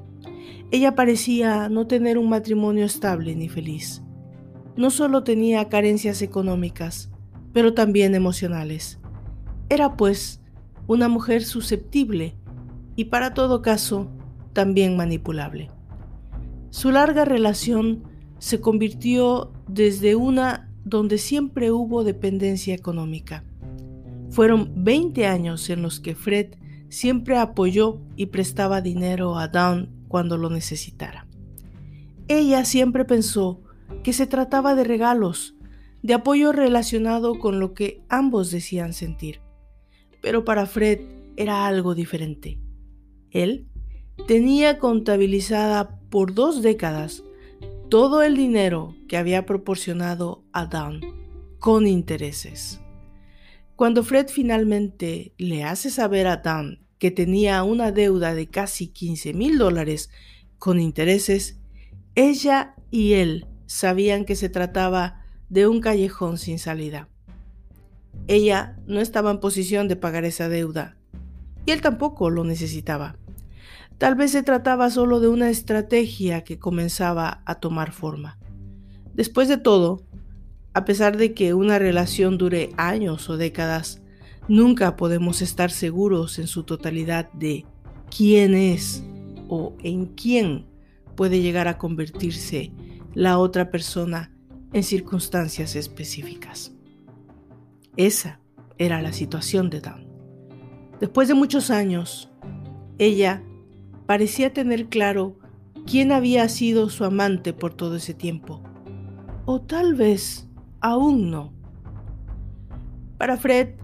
Ella 0.72 0.94
parecía 0.94 1.68
no 1.68 1.86
tener 1.86 2.16
un 2.16 2.28
matrimonio 2.28 2.84
estable 2.84 3.34
ni 3.34 3.48
feliz. 3.48 4.02
No 4.76 4.90
solo 4.90 5.24
tenía 5.24 5.68
carencias 5.68 6.22
económicas, 6.22 7.10
pero 7.52 7.74
también 7.74 8.14
emocionales. 8.14 9.00
Era 9.68 9.96
pues 9.96 10.40
una 10.86 11.08
mujer 11.08 11.42
susceptible 11.42 12.36
y 12.94 13.06
para 13.06 13.34
todo 13.34 13.62
caso 13.62 14.10
también 14.52 14.96
manipulable. 14.96 15.70
Su 16.70 16.92
larga 16.92 17.24
relación 17.24 18.04
se 18.38 18.60
convirtió 18.60 19.52
desde 19.66 20.14
una 20.14 20.70
donde 20.84 21.18
siempre 21.18 21.72
hubo 21.72 22.04
dependencia 22.04 22.74
económica. 22.74 23.44
Fueron 24.30 24.72
20 24.76 25.26
años 25.26 25.68
en 25.68 25.82
los 25.82 25.98
que 25.98 26.14
Fred 26.14 26.54
siempre 26.88 27.38
apoyó 27.38 28.00
y 28.14 28.26
prestaba 28.26 28.80
dinero 28.80 29.36
a 29.36 29.48
Dawn 29.48 29.99
cuando 30.10 30.36
lo 30.36 30.50
necesitara. 30.50 31.28
Ella 32.26 32.64
siempre 32.64 33.04
pensó 33.04 33.62
que 34.02 34.12
se 34.12 34.26
trataba 34.26 34.74
de 34.74 34.82
regalos, 34.82 35.54
de 36.02 36.14
apoyo 36.14 36.50
relacionado 36.50 37.38
con 37.38 37.60
lo 37.60 37.74
que 37.74 38.02
ambos 38.08 38.50
decían 38.50 38.92
sentir. 38.92 39.40
Pero 40.20 40.44
para 40.44 40.66
Fred 40.66 41.00
era 41.36 41.68
algo 41.68 41.94
diferente. 41.94 42.58
Él 43.30 43.68
tenía 44.26 44.78
contabilizada 44.78 46.00
por 46.10 46.34
dos 46.34 46.60
décadas 46.60 47.22
todo 47.88 48.22
el 48.22 48.36
dinero 48.36 48.96
que 49.08 49.16
había 49.16 49.46
proporcionado 49.46 50.42
a 50.52 50.66
Dan 50.66 51.00
con 51.60 51.86
intereses. 51.86 52.80
Cuando 53.76 54.02
Fred 54.02 54.26
finalmente 54.28 55.34
le 55.38 55.62
hace 55.62 55.88
saber 55.88 56.26
a 56.26 56.38
Dan 56.38 56.80
que 57.00 57.10
tenía 57.10 57.62
una 57.64 57.92
deuda 57.92 58.34
de 58.34 58.46
casi 58.46 58.88
15 58.88 59.32
mil 59.32 59.56
dólares 59.56 60.10
con 60.58 60.78
intereses, 60.78 61.58
ella 62.14 62.74
y 62.90 63.14
él 63.14 63.46
sabían 63.64 64.26
que 64.26 64.36
se 64.36 64.50
trataba 64.50 65.24
de 65.48 65.66
un 65.66 65.80
callejón 65.80 66.36
sin 66.36 66.58
salida. 66.58 67.08
Ella 68.28 68.76
no 68.86 69.00
estaba 69.00 69.30
en 69.30 69.40
posición 69.40 69.88
de 69.88 69.96
pagar 69.96 70.26
esa 70.26 70.50
deuda 70.50 70.98
y 71.64 71.70
él 71.70 71.80
tampoco 71.80 72.28
lo 72.28 72.44
necesitaba. 72.44 73.16
Tal 73.96 74.14
vez 74.14 74.32
se 74.32 74.42
trataba 74.42 74.90
solo 74.90 75.20
de 75.20 75.28
una 75.28 75.48
estrategia 75.48 76.44
que 76.44 76.58
comenzaba 76.58 77.42
a 77.46 77.54
tomar 77.56 77.92
forma. 77.92 78.38
Después 79.14 79.48
de 79.48 79.56
todo, 79.56 80.02
a 80.74 80.84
pesar 80.84 81.16
de 81.16 81.32
que 81.32 81.54
una 81.54 81.78
relación 81.78 82.36
dure 82.36 82.70
años 82.76 83.30
o 83.30 83.38
décadas, 83.38 84.02
nunca 84.48 84.96
podemos 84.96 85.42
estar 85.42 85.70
seguros 85.70 86.38
en 86.38 86.46
su 86.46 86.64
totalidad 86.64 87.30
de 87.32 87.64
quién 88.14 88.54
es 88.54 89.04
o 89.48 89.74
en 89.82 90.06
quién 90.06 90.66
puede 91.16 91.40
llegar 91.40 91.68
a 91.68 91.78
convertirse 91.78 92.72
la 93.14 93.38
otra 93.38 93.70
persona 93.70 94.32
en 94.72 94.82
circunstancias 94.82 95.76
específicas. 95.76 96.72
Esa 97.96 98.40
era 98.78 99.02
la 99.02 99.12
situación 99.12 99.68
de 99.68 99.80
Dan. 99.80 100.06
Después 101.00 101.28
de 101.28 101.34
muchos 101.34 101.70
años, 101.70 102.30
ella 102.98 103.42
parecía 104.06 104.52
tener 104.52 104.88
claro 104.88 105.38
quién 105.86 106.12
había 106.12 106.48
sido 106.48 106.88
su 106.88 107.04
amante 107.04 107.52
por 107.52 107.74
todo 107.74 107.96
ese 107.96 108.14
tiempo. 108.14 108.62
O 109.44 109.60
tal 109.60 109.94
vez 109.94 110.48
aún 110.80 111.30
no. 111.30 111.52
Para 113.18 113.36
Fred, 113.36 113.74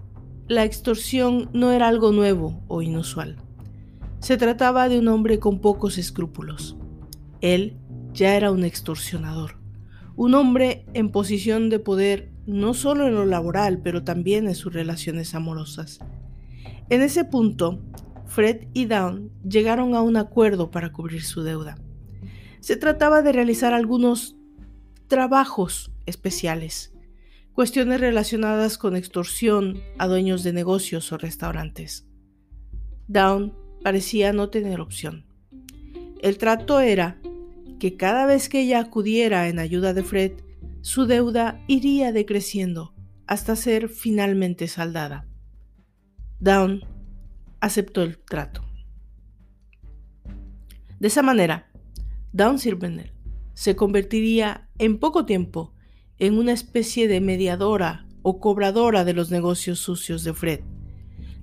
la 0.48 0.64
extorsión 0.64 1.50
no 1.52 1.72
era 1.72 1.88
algo 1.88 2.12
nuevo 2.12 2.62
o 2.68 2.82
inusual. 2.82 3.36
Se 4.20 4.36
trataba 4.36 4.88
de 4.88 4.98
un 4.98 5.08
hombre 5.08 5.38
con 5.38 5.60
pocos 5.60 5.98
escrúpulos. 5.98 6.76
Él 7.40 7.76
ya 8.12 8.36
era 8.36 8.50
un 8.50 8.64
extorsionador, 8.64 9.58
un 10.14 10.34
hombre 10.34 10.86
en 10.94 11.10
posición 11.10 11.68
de 11.68 11.78
poder 11.78 12.30
no 12.46 12.74
solo 12.74 13.08
en 13.08 13.14
lo 13.14 13.26
laboral, 13.26 13.80
pero 13.82 14.04
también 14.04 14.46
en 14.46 14.54
sus 14.54 14.72
relaciones 14.72 15.34
amorosas. 15.34 15.98
En 16.88 17.02
ese 17.02 17.24
punto, 17.24 17.82
Fred 18.26 18.68
y 18.72 18.86
Dawn 18.86 19.32
llegaron 19.42 19.94
a 19.94 20.02
un 20.02 20.16
acuerdo 20.16 20.70
para 20.70 20.92
cubrir 20.92 21.22
su 21.22 21.42
deuda. 21.42 21.76
Se 22.60 22.76
trataba 22.76 23.22
de 23.22 23.32
realizar 23.32 23.74
algunos 23.74 24.36
trabajos 25.08 25.92
especiales, 26.06 26.95
cuestiones 27.56 28.02
relacionadas 28.02 28.76
con 28.76 28.96
extorsión 28.96 29.80
a 29.96 30.06
dueños 30.06 30.42
de 30.42 30.52
negocios 30.52 31.10
o 31.10 31.16
restaurantes. 31.16 32.06
Dawn 33.08 33.54
parecía 33.82 34.34
no 34.34 34.50
tener 34.50 34.78
opción. 34.78 35.24
El 36.20 36.36
trato 36.36 36.80
era 36.80 37.18
que 37.80 37.96
cada 37.96 38.26
vez 38.26 38.50
que 38.50 38.60
ella 38.60 38.80
acudiera 38.80 39.48
en 39.48 39.58
ayuda 39.58 39.94
de 39.94 40.02
Fred, 40.02 40.32
su 40.82 41.06
deuda 41.06 41.64
iría 41.66 42.12
decreciendo 42.12 42.94
hasta 43.26 43.56
ser 43.56 43.88
finalmente 43.88 44.68
saldada. 44.68 45.26
Dawn 46.38 46.84
aceptó 47.60 48.02
el 48.02 48.18
trato. 48.18 48.66
De 51.00 51.08
esa 51.08 51.22
manera, 51.22 51.70
Dawn 52.34 52.58
Silverner 52.58 53.14
se 53.54 53.76
convertiría 53.76 54.68
en 54.76 54.98
poco 54.98 55.24
tiempo 55.24 55.72
en 56.18 56.38
una 56.38 56.52
especie 56.52 57.08
de 57.08 57.20
mediadora 57.20 58.06
o 58.22 58.40
cobradora 58.40 59.04
de 59.04 59.12
los 59.12 59.30
negocios 59.30 59.78
sucios 59.78 60.24
de 60.24 60.34
Fred, 60.34 60.60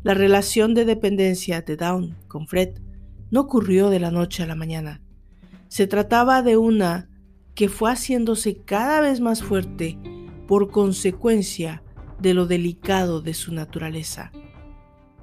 La 0.03 0.13
relación 0.13 0.73
de 0.73 0.83
dependencia 0.83 1.61
de 1.61 1.77
Dawn 1.77 2.17
con 2.27 2.47
Fred 2.47 2.79
no 3.31 3.41
ocurrió 3.41 3.89
de 3.89 4.01
la 4.01 4.11
noche 4.11 4.43
a 4.43 4.45
la 4.45 4.55
mañana. 4.55 5.01
Se 5.69 5.87
trataba 5.87 6.41
de 6.41 6.57
una 6.57 7.09
que 7.55 7.69
fue 7.69 7.91
haciéndose 7.91 8.57
cada 8.57 8.99
vez 8.99 9.21
más 9.21 9.41
fuerte 9.41 9.97
por 10.47 10.71
consecuencia 10.71 11.83
de 12.19 12.33
lo 12.33 12.47
delicado 12.47 13.21
de 13.21 13.33
su 13.33 13.53
naturaleza. 13.53 14.31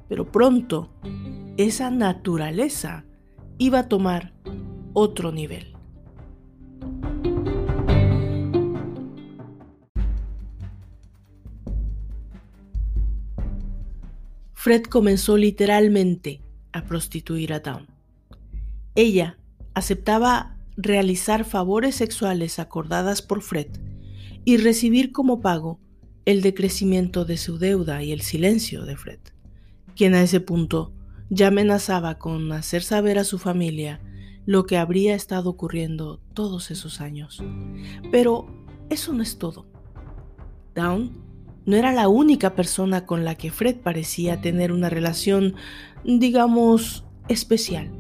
Pero 0.09 0.31
pronto, 0.31 0.91
esa 1.57 1.91
naturaleza 1.91 3.05
iba 3.59 3.81
a 3.81 3.89
tomar 3.89 4.33
otro 4.93 5.31
nivel. 5.31 5.70
Fred 14.63 14.83
comenzó 14.83 15.39
literalmente 15.39 16.43
a 16.73 16.85
prostituir 16.85 17.55
a 17.55 17.61
Dawn. 17.61 17.87
Ella 18.95 19.39
aceptaba 19.73 20.59
realizar 20.77 21.47
favores 21.47 21.95
sexuales 21.95 22.59
acordadas 22.59 23.23
por 23.23 23.41
Fred 23.41 23.69
y 24.45 24.59
recibir 24.59 25.13
como 25.13 25.41
pago 25.41 25.81
el 26.27 26.43
decrecimiento 26.43 27.25
de 27.25 27.39
su 27.39 27.57
deuda 27.57 28.03
y 28.03 28.13
el 28.13 28.21
silencio 28.21 28.85
de 28.85 28.99
Fred, 28.99 29.21
quien 29.97 30.13
a 30.13 30.21
ese 30.21 30.41
punto 30.41 30.93
ya 31.31 31.47
amenazaba 31.47 32.19
con 32.19 32.53
hacer 32.53 32.83
saber 32.83 33.19
a 33.19 33.25
su 33.25 33.39
familia 33.39 34.03
lo 34.45 34.67
que 34.67 34.77
habría 34.77 35.15
estado 35.15 35.49
ocurriendo 35.49 36.21
todos 36.35 36.71
esos 36.71 37.01
años. 37.01 37.43
Pero 38.13 38.47
eso 38.91 39.15
no 39.15 39.23
es 39.23 39.39
todo. 39.39 39.65
Dawn 40.75 41.30
no 41.71 41.77
era 41.77 41.93
la 41.93 42.09
única 42.09 42.57
persona 42.57 43.07
con 43.07 43.25
la 43.25 43.37
que 43.37 43.53
Fred 43.53 43.77
parecía 43.77 44.41
tener 44.41 44.73
una 44.73 44.91
relación, 44.91 45.55
digamos, 46.05 47.05
especial. 47.29 47.93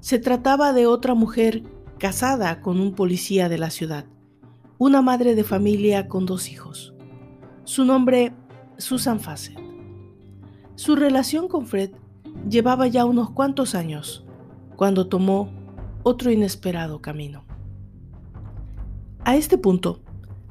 Se 0.00 0.18
trataba 0.18 0.72
de 0.72 0.88
otra 0.88 1.14
mujer 1.14 1.62
casada 1.98 2.60
con 2.62 2.80
un 2.80 2.92
policía 2.92 3.48
de 3.48 3.58
la 3.58 3.70
ciudad, 3.70 4.06
una 4.78 5.00
madre 5.00 5.36
de 5.36 5.44
familia 5.44 6.08
con 6.08 6.26
dos 6.26 6.50
hijos. 6.50 6.92
Su 7.62 7.84
nombre, 7.84 8.32
Susan 8.78 9.20
Fassett. 9.20 9.60
Su 10.74 10.96
relación 10.96 11.46
con 11.46 11.66
Fred 11.66 11.90
llevaba 12.50 12.88
ya 12.88 13.04
unos 13.04 13.30
cuantos 13.30 13.76
años 13.76 14.26
cuando 14.74 15.06
tomó 15.06 15.52
otro 16.02 16.32
inesperado 16.32 17.00
camino. 17.00 17.44
A 19.22 19.36
este 19.36 19.56
punto, 19.56 20.00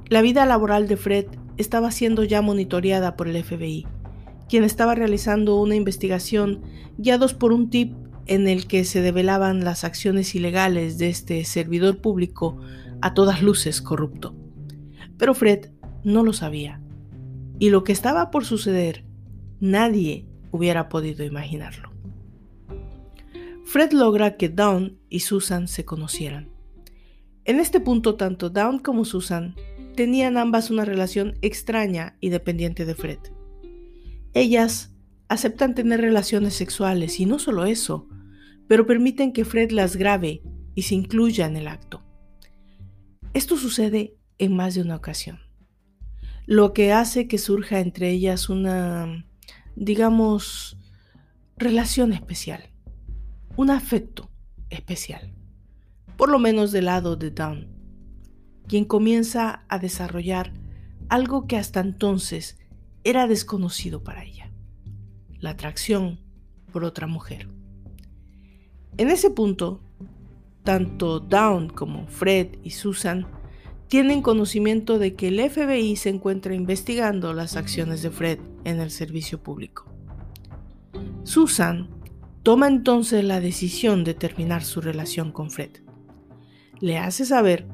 la 0.08 0.22
vida 0.22 0.46
laboral 0.46 0.88
de 0.88 0.96
Fred 0.96 1.26
estaba 1.58 1.92
siendo 1.92 2.24
ya 2.24 2.42
monitoreada 2.42 3.16
por 3.16 3.28
el 3.28 3.44
FBI, 3.44 3.88
quien 4.50 4.64
estaba 4.64 4.96
realizando 4.96 5.60
una 5.60 5.76
investigación 5.76 6.62
guiados 6.98 7.34
por 7.34 7.52
un 7.52 7.70
tip 7.70 7.94
en 8.28 8.48
el 8.48 8.68
que 8.68 8.86
se 8.86 9.02
develaban 9.02 9.64
las 9.64 9.84
acciones 9.84 10.34
ilegales 10.36 10.98
de 10.98 11.10
este 11.10 11.44
servidor 11.46 12.00
público 12.00 12.58
a 13.02 13.14
todas 13.14 13.42
luces 13.42 13.82
corrupto. 13.82 14.36
Pero 15.18 15.34
Fred 15.34 15.70
no 16.04 16.24
lo 16.24 16.34
sabía, 16.34 16.82
y 17.60 17.70
lo 17.70 17.84
que 17.84 17.92
estaba 17.92 18.32
por 18.32 18.46
suceder 18.46 19.06
nadie 19.60 20.26
hubiera 20.52 20.90
podido 20.90 21.24
imaginarlo. 21.24 21.92
Fred 23.66 23.92
logra 23.94 24.38
que 24.38 24.50
Dawn 24.50 24.98
y 25.10 25.22
Susan 25.22 25.68
se 25.68 25.86
conocieran. 25.86 26.50
En 27.46 27.60
este 27.60 27.80
punto 27.80 28.16
tanto 28.16 28.50
Dawn 28.50 28.80
como 28.80 29.06
Susan 29.06 29.56
tenían 29.96 30.38
ambas 30.38 30.70
una 30.70 30.86
relación 30.86 31.38
extraña 31.42 32.18
y 32.20 32.30
dependiente 32.30 32.86
de 32.86 32.96
Fred. 32.96 33.20
Ellas 34.34 34.94
aceptan 35.28 35.76
tener 35.76 36.02
relaciones 36.02 36.54
sexuales 36.54 37.20
y 37.20 37.26
no 37.26 37.40
solo 37.40 37.66
eso, 37.66 38.08
pero 38.68 38.86
permiten 38.86 39.34
que 39.34 39.46
Fred 39.46 39.72
las 39.72 39.96
grabe 39.96 40.42
y 40.76 40.84
se 40.84 40.96
incluya 40.96 41.46
en 41.46 41.58
el 41.58 41.68
acto. 41.68 42.04
Esto 43.34 43.58
sucede 43.58 44.18
en 44.38 44.56
más 44.56 44.76
de 44.76 44.82
una 44.82 44.96
ocasión, 44.96 45.40
lo 46.46 46.74
que 46.74 46.92
hace 46.92 47.28
que 47.28 47.38
surja 47.38 47.80
entre 47.80 48.10
ellas 48.10 48.50
una, 48.50 49.26
digamos, 49.76 50.78
relación 51.58 52.14
especial, 52.14 52.70
un 53.56 53.72
afecto 53.72 54.30
especial, 54.70 55.34
por 56.18 56.30
lo 56.30 56.40
menos 56.40 56.72
del 56.72 56.86
lado 56.86 57.16
de 57.16 57.32
Dawn 57.32 57.75
quien 58.68 58.86
comienza 58.86 59.64
a 59.68 59.80
desarrollar 59.80 60.54
algo 61.10 61.48
que 61.48 61.58
hasta 61.58 61.80
entonces 61.80 62.58
era 63.04 63.28
desconocido 63.28 64.04
para 64.04 64.24
ella, 64.24 64.52
la 65.40 65.52
atracción 65.52 66.20
por 66.72 66.84
otra 66.84 67.08
mujer. 67.08 67.48
En 68.98 69.10
ese 69.10 69.30
punto, 69.30 69.82
tanto 70.64 71.20
Dawn 71.20 71.70
como 71.70 72.08
Fred 72.08 72.58
y 72.64 72.72
Susan 72.72 73.28
tienen 73.88 74.22
conocimiento 74.22 74.98
de 74.98 75.14
que 75.14 75.28
el 75.28 75.40
FBI 75.50 75.96
se 75.96 76.10
encuentra 76.10 76.56
investigando 76.56 77.34
las 77.34 77.56
acciones 77.56 78.02
de 78.02 78.10
Fred 78.10 78.40
en 78.64 78.80
el 78.80 78.90
servicio 78.90 79.42
público. 79.42 79.86
Susan 81.24 81.90
toma 82.42 82.68
entonces 82.68 83.24
la 83.24 83.40
decisión 83.40 84.04
de 84.04 84.16
terminar 84.16 84.64
su 84.64 84.82
relación 84.82 85.32
con 85.32 85.52
Fred. 85.52 85.72
Le 86.80 86.98
hace 86.98 87.26
saber 87.26 87.68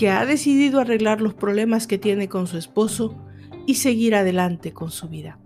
que 0.00 0.08
ha 0.08 0.24
decidido 0.24 0.80
arreglar 0.80 1.20
los 1.20 1.34
problemas 1.34 1.86
que 1.86 1.98
tiene 1.98 2.26
con 2.26 2.46
su 2.46 2.56
esposo 2.56 3.14
y 3.66 3.74
seguir 3.74 4.14
adelante 4.14 4.72
con 4.72 4.90
su 4.90 5.10
vida. 5.10 5.38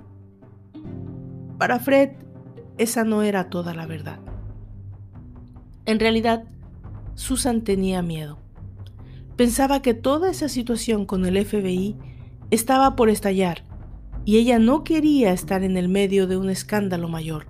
Para 1.59 1.81
Fred, 1.81 2.11
esa 2.79 3.03
no 3.03 3.25
era 3.25 3.51
toda 3.51 3.75
la 3.75 3.85
verdad. 3.87 4.21
En 5.87 5.99
realidad, 5.99 6.45
Susan 7.17 7.63
tenía 7.63 8.01
miedo. 8.01 8.39
Pensaba 9.35 9.83
que 9.83 9.93
toda 9.93 10.31
esa 10.31 10.49
situación 10.49 11.05
con 11.05 11.27
el 11.27 11.45
FBI 11.45 11.97
estaba 12.53 12.95
por 12.95 13.11
estallar 13.11 13.65
y 14.25 14.37
ella 14.37 14.61
no 14.61 14.85
quería 14.85 15.33
estar 15.33 15.65
en 15.65 15.77
el 15.77 15.89
medio 15.89 16.29
de 16.29 16.37
un 16.37 16.49
escándalo 16.49 17.09
mayor 17.09 17.49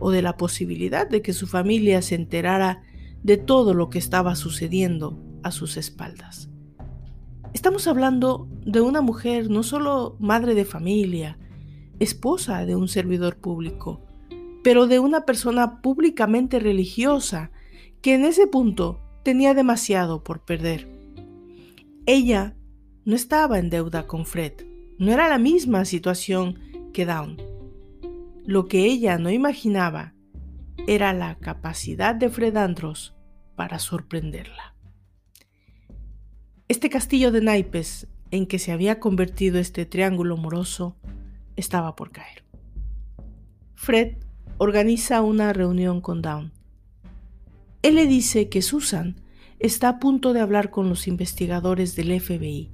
o 0.00 0.10
de 0.10 0.22
la 0.22 0.36
posibilidad 0.36 1.08
de 1.08 1.22
que 1.22 1.32
su 1.32 1.46
familia 1.46 2.02
se 2.02 2.16
enterara 2.16 2.82
de 3.22 3.36
todo 3.36 3.72
lo 3.72 3.88
que 3.88 4.00
estaba 4.00 4.34
sucediendo 4.34 5.29
a 5.42 5.50
sus 5.50 5.76
espaldas. 5.76 6.48
Estamos 7.52 7.86
hablando 7.86 8.48
de 8.64 8.80
una 8.80 9.00
mujer 9.00 9.50
no 9.50 9.62
solo 9.62 10.16
madre 10.20 10.54
de 10.54 10.64
familia, 10.64 11.38
esposa 11.98 12.64
de 12.64 12.76
un 12.76 12.88
servidor 12.88 13.36
público, 13.36 14.00
pero 14.62 14.86
de 14.86 14.98
una 14.98 15.24
persona 15.24 15.80
públicamente 15.80 16.58
religiosa 16.58 17.50
que 18.02 18.14
en 18.14 18.24
ese 18.24 18.46
punto 18.46 19.00
tenía 19.22 19.54
demasiado 19.54 20.22
por 20.22 20.44
perder. 20.44 20.88
Ella 22.06 22.56
no 23.04 23.14
estaba 23.14 23.58
en 23.58 23.70
deuda 23.70 24.06
con 24.06 24.26
Fred, 24.26 24.52
no 24.98 25.12
era 25.12 25.28
la 25.28 25.38
misma 25.38 25.84
situación 25.84 26.58
que 26.92 27.06
Dawn. 27.06 27.36
Lo 28.44 28.66
que 28.66 28.84
ella 28.84 29.18
no 29.18 29.30
imaginaba 29.30 30.14
era 30.86 31.12
la 31.12 31.36
capacidad 31.38 32.14
de 32.14 32.30
Fred 32.30 32.56
Andros 32.56 33.14
para 33.56 33.78
sorprenderla. 33.78 34.74
Este 36.70 36.88
castillo 36.88 37.32
de 37.32 37.40
naipes 37.40 38.06
en 38.30 38.46
que 38.46 38.60
se 38.60 38.70
había 38.70 39.00
convertido 39.00 39.58
este 39.58 39.86
triángulo 39.86 40.36
moroso 40.36 40.94
estaba 41.56 41.96
por 41.96 42.12
caer. 42.12 42.44
Fred 43.74 44.18
organiza 44.56 45.20
una 45.22 45.52
reunión 45.52 46.00
con 46.00 46.22
Dawn. 46.22 46.52
Él 47.82 47.96
le 47.96 48.06
dice 48.06 48.48
que 48.48 48.62
Susan 48.62 49.16
está 49.58 49.88
a 49.88 49.98
punto 49.98 50.32
de 50.32 50.38
hablar 50.38 50.70
con 50.70 50.88
los 50.88 51.08
investigadores 51.08 51.96
del 51.96 52.20
FBI, 52.20 52.70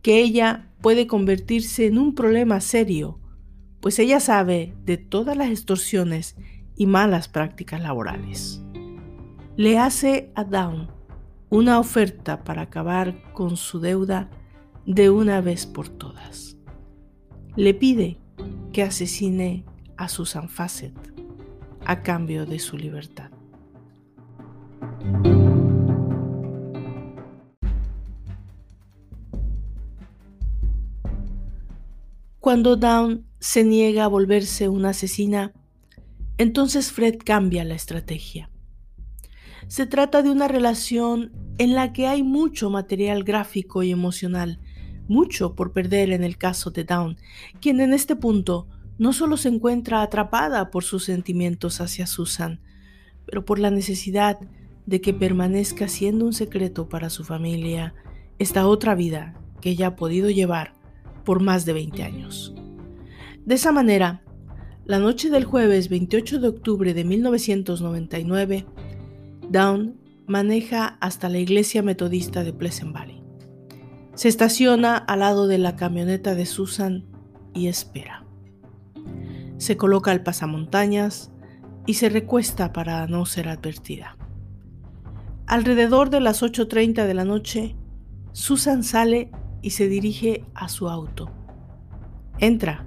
que 0.00 0.20
ella 0.20 0.68
puede 0.80 1.08
convertirse 1.08 1.86
en 1.86 1.98
un 1.98 2.14
problema 2.14 2.60
serio, 2.60 3.18
pues 3.80 3.98
ella 3.98 4.20
sabe 4.20 4.74
de 4.84 4.96
todas 4.96 5.36
las 5.36 5.50
extorsiones 5.50 6.36
y 6.76 6.86
malas 6.86 7.26
prácticas 7.26 7.82
laborales. 7.82 8.62
Le 9.56 9.76
hace 9.76 10.30
a 10.36 10.44
Dawn 10.44 10.97
una 11.50 11.78
oferta 11.78 12.44
para 12.44 12.62
acabar 12.62 13.32
con 13.32 13.56
su 13.56 13.80
deuda 13.80 14.30
de 14.86 15.10
una 15.10 15.40
vez 15.40 15.66
por 15.66 15.88
todas. 15.88 16.56
Le 17.56 17.74
pide 17.74 18.18
que 18.72 18.82
asesine 18.82 19.64
a 19.96 20.08
Susan 20.08 20.48
Fassett 20.48 20.94
a 21.84 22.02
cambio 22.02 22.44
de 22.46 22.58
su 22.58 22.76
libertad. 22.76 23.30
Cuando 32.40 32.76
Dawn 32.76 33.26
se 33.40 33.64
niega 33.64 34.04
a 34.04 34.08
volverse 34.08 34.68
una 34.68 34.90
asesina, 34.90 35.52
entonces 36.38 36.92
Fred 36.92 37.16
cambia 37.24 37.64
la 37.64 37.74
estrategia. 37.74 38.50
Se 39.68 39.86
trata 39.86 40.22
de 40.22 40.30
una 40.30 40.48
relación 40.48 41.30
en 41.58 41.74
la 41.74 41.92
que 41.92 42.06
hay 42.06 42.22
mucho 42.22 42.70
material 42.70 43.22
gráfico 43.22 43.82
y 43.82 43.90
emocional, 43.90 44.58
mucho 45.08 45.54
por 45.54 45.72
perder 45.72 46.10
en 46.10 46.24
el 46.24 46.38
caso 46.38 46.70
de 46.70 46.84
Down, 46.84 47.18
quien 47.60 47.80
en 47.80 47.92
este 47.92 48.16
punto 48.16 48.66
no 48.96 49.12
solo 49.12 49.36
se 49.36 49.50
encuentra 49.50 50.00
atrapada 50.00 50.70
por 50.70 50.84
sus 50.84 51.04
sentimientos 51.04 51.82
hacia 51.82 52.06
Susan, 52.06 52.60
pero 53.26 53.44
por 53.44 53.58
la 53.58 53.70
necesidad 53.70 54.38
de 54.86 55.02
que 55.02 55.12
permanezca 55.12 55.86
siendo 55.86 56.24
un 56.24 56.32
secreto 56.32 56.88
para 56.88 57.10
su 57.10 57.22
familia 57.22 57.94
esta 58.38 58.66
otra 58.66 58.94
vida 58.94 59.38
que 59.60 59.70
ella 59.70 59.88
ha 59.88 59.96
podido 59.96 60.30
llevar 60.30 60.72
por 61.24 61.42
más 61.42 61.66
de 61.66 61.74
20 61.74 62.02
años. 62.04 62.54
De 63.44 63.56
esa 63.56 63.70
manera, 63.70 64.22
la 64.86 64.98
noche 64.98 65.28
del 65.28 65.44
jueves 65.44 65.90
28 65.90 66.40
de 66.40 66.48
octubre 66.48 66.94
de 66.94 67.04
1999, 67.04 68.64
Dawn 69.50 69.98
maneja 70.26 70.98
hasta 71.00 71.30
la 71.30 71.38
iglesia 71.38 71.82
metodista 71.82 72.44
de 72.44 72.52
Pleasant 72.52 72.92
Valley. 72.92 73.22
Se 74.14 74.28
estaciona 74.28 74.96
al 74.96 75.20
lado 75.20 75.46
de 75.46 75.56
la 75.56 75.74
camioneta 75.74 76.34
de 76.34 76.44
Susan 76.44 77.06
y 77.54 77.68
espera. 77.68 78.26
Se 79.56 79.76
coloca 79.78 80.10
al 80.10 80.22
pasamontañas 80.22 81.30
y 81.86 81.94
se 81.94 82.10
recuesta 82.10 82.74
para 82.74 83.06
no 83.06 83.24
ser 83.24 83.48
advertida. 83.48 84.18
Alrededor 85.46 86.10
de 86.10 86.20
las 86.20 86.42
8.30 86.42 87.06
de 87.06 87.14
la 87.14 87.24
noche, 87.24 87.74
Susan 88.32 88.84
sale 88.84 89.30
y 89.62 89.70
se 89.70 89.88
dirige 89.88 90.44
a 90.54 90.68
su 90.68 90.90
auto. 90.90 91.30
Entra 92.38 92.84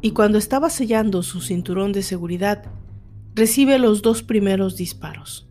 y 0.00 0.10
cuando 0.10 0.38
estaba 0.38 0.70
sellando 0.70 1.22
su 1.22 1.40
cinturón 1.40 1.92
de 1.92 2.02
seguridad, 2.02 2.64
recibe 3.34 3.78
los 3.78 4.02
dos 4.02 4.24
primeros 4.24 4.76
disparos. 4.76 5.48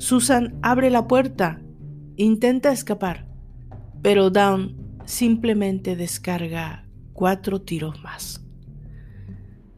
Susan 0.00 0.58
abre 0.62 0.88
la 0.88 1.06
puerta, 1.06 1.60
intenta 2.16 2.72
escapar, 2.72 3.26
pero 4.00 4.30
Down 4.30 4.98
simplemente 5.04 5.94
descarga 5.94 6.88
cuatro 7.12 7.60
tiros 7.60 8.02
más. 8.02 8.42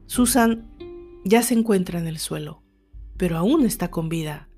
Susan 0.07 0.71
ya 1.25 1.43
se 1.43 1.55
encuentra 1.55 1.99
en 1.99 2.07
el 2.07 2.19
suelo, 2.19 2.63
pero 3.17 3.37
aún 3.37 3.67
está 3.67 3.91
con 3.91 4.09
vida. 4.09 4.49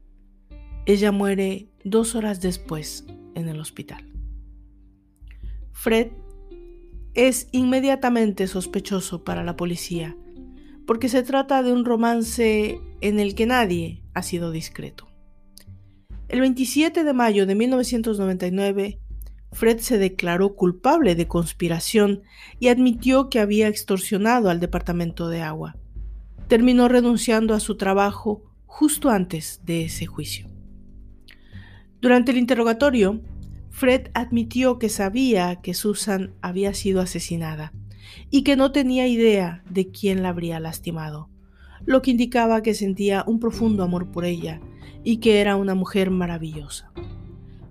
Ella 0.85 1.12
muere 1.12 1.70
dos 1.83 2.14
horas 2.14 2.42
después 2.42 3.07
en 3.35 3.48
el 3.48 3.59
hospital. 3.59 4.12
Fred 5.72 6.09
es 7.14 7.48
inmediatamente 7.53 8.48
sospechoso 8.48 9.24
para 9.24 9.42
la 9.42 9.57
policía, 9.57 10.14
porque 10.87 11.09
se 11.09 11.22
trata 11.22 11.62
de 11.62 11.72
un 11.72 11.87
romance 11.87 12.79
en 13.00 13.18
el 13.18 13.35
que 13.35 13.46
nadie 13.46 14.03
ha 14.12 14.22
sido 14.22 14.50
discreto. 14.50 15.13
El 16.35 16.40
27 16.40 17.05
de 17.05 17.12
mayo 17.12 17.47
de 17.47 17.55
1999, 17.55 18.99
Fred 19.53 19.79
se 19.79 19.99
declaró 19.99 20.57
culpable 20.57 21.14
de 21.14 21.29
conspiración 21.29 22.23
y 22.59 22.66
admitió 22.66 23.31
que 23.31 23.38
había 23.38 23.68
extorsionado 23.68 24.51
al 24.51 24.59
Departamento 24.59 25.29
de 25.29 25.42
Agua. 25.42 25.77
Terminó 26.49 26.88
renunciando 26.88 27.55
a 27.55 27.61
su 27.61 27.77
trabajo 27.77 28.42
justo 28.66 29.11
antes 29.11 29.61
de 29.64 29.85
ese 29.85 30.07
juicio. 30.07 30.51
Durante 32.01 32.33
el 32.33 32.38
interrogatorio, 32.38 33.23
Fred 33.70 34.09
admitió 34.12 34.81
que 34.81 34.88
sabía 34.88 35.61
que 35.62 35.73
Susan 35.73 36.35
había 36.40 36.75
sido 36.75 37.01
asesinada 37.01 37.73
y 38.29 38.42
que 38.42 38.57
no 38.57 38.73
tenía 38.73 39.07
idea 39.07 39.62
de 39.70 39.87
quién 39.92 40.25
la 40.25 40.31
habría 40.31 40.59
lastimado, 40.59 41.31
lo 41.85 42.03
que 42.03 42.11
indicaba 42.11 42.61
que 42.61 42.75
sentía 42.75 43.23
un 43.25 43.38
profundo 43.38 43.85
amor 43.85 44.11
por 44.11 44.25
ella 44.25 44.61
y 45.05 45.19
que 45.19 45.40
era 45.40 45.57
una 45.57 45.75
mujer 45.75 46.11
maravillosa. 46.11 46.90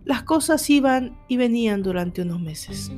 Las 0.05 0.23
cosas 0.23 0.69
iban 0.69 1.17
y 1.27 1.37
venían 1.37 1.81
durante 1.81 2.21
unos 2.21 2.39
meses. 2.39 2.91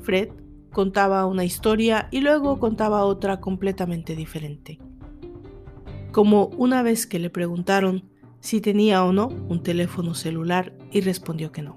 Fred 0.00 0.28
contaba 0.72 1.26
una 1.26 1.44
historia 1.44 2.08
y 2.10 2.20
luego 2.20 2.58
contaba 2.58 3.04
otra 3.04 3.40
completamente 3.40 4.14
diferente. 4.14 4.78
Como 6.12 6.46
una 6.56 6.82
vez 6.82 7.06
que 7.06 7.18
le 7.18 7.30
preguntaron 7.30 8.04
si 8.40 8.60
tenía 8.60 9.04
o 9.04 9.12
no 9.12 9.28
un 9.48 9.62
teléfono 9.62 10.14
celular 10.14 10.72
y 10.92 11.00
respondió 11.00 11.50
que 11.50 11.62
no. 11.62 11.76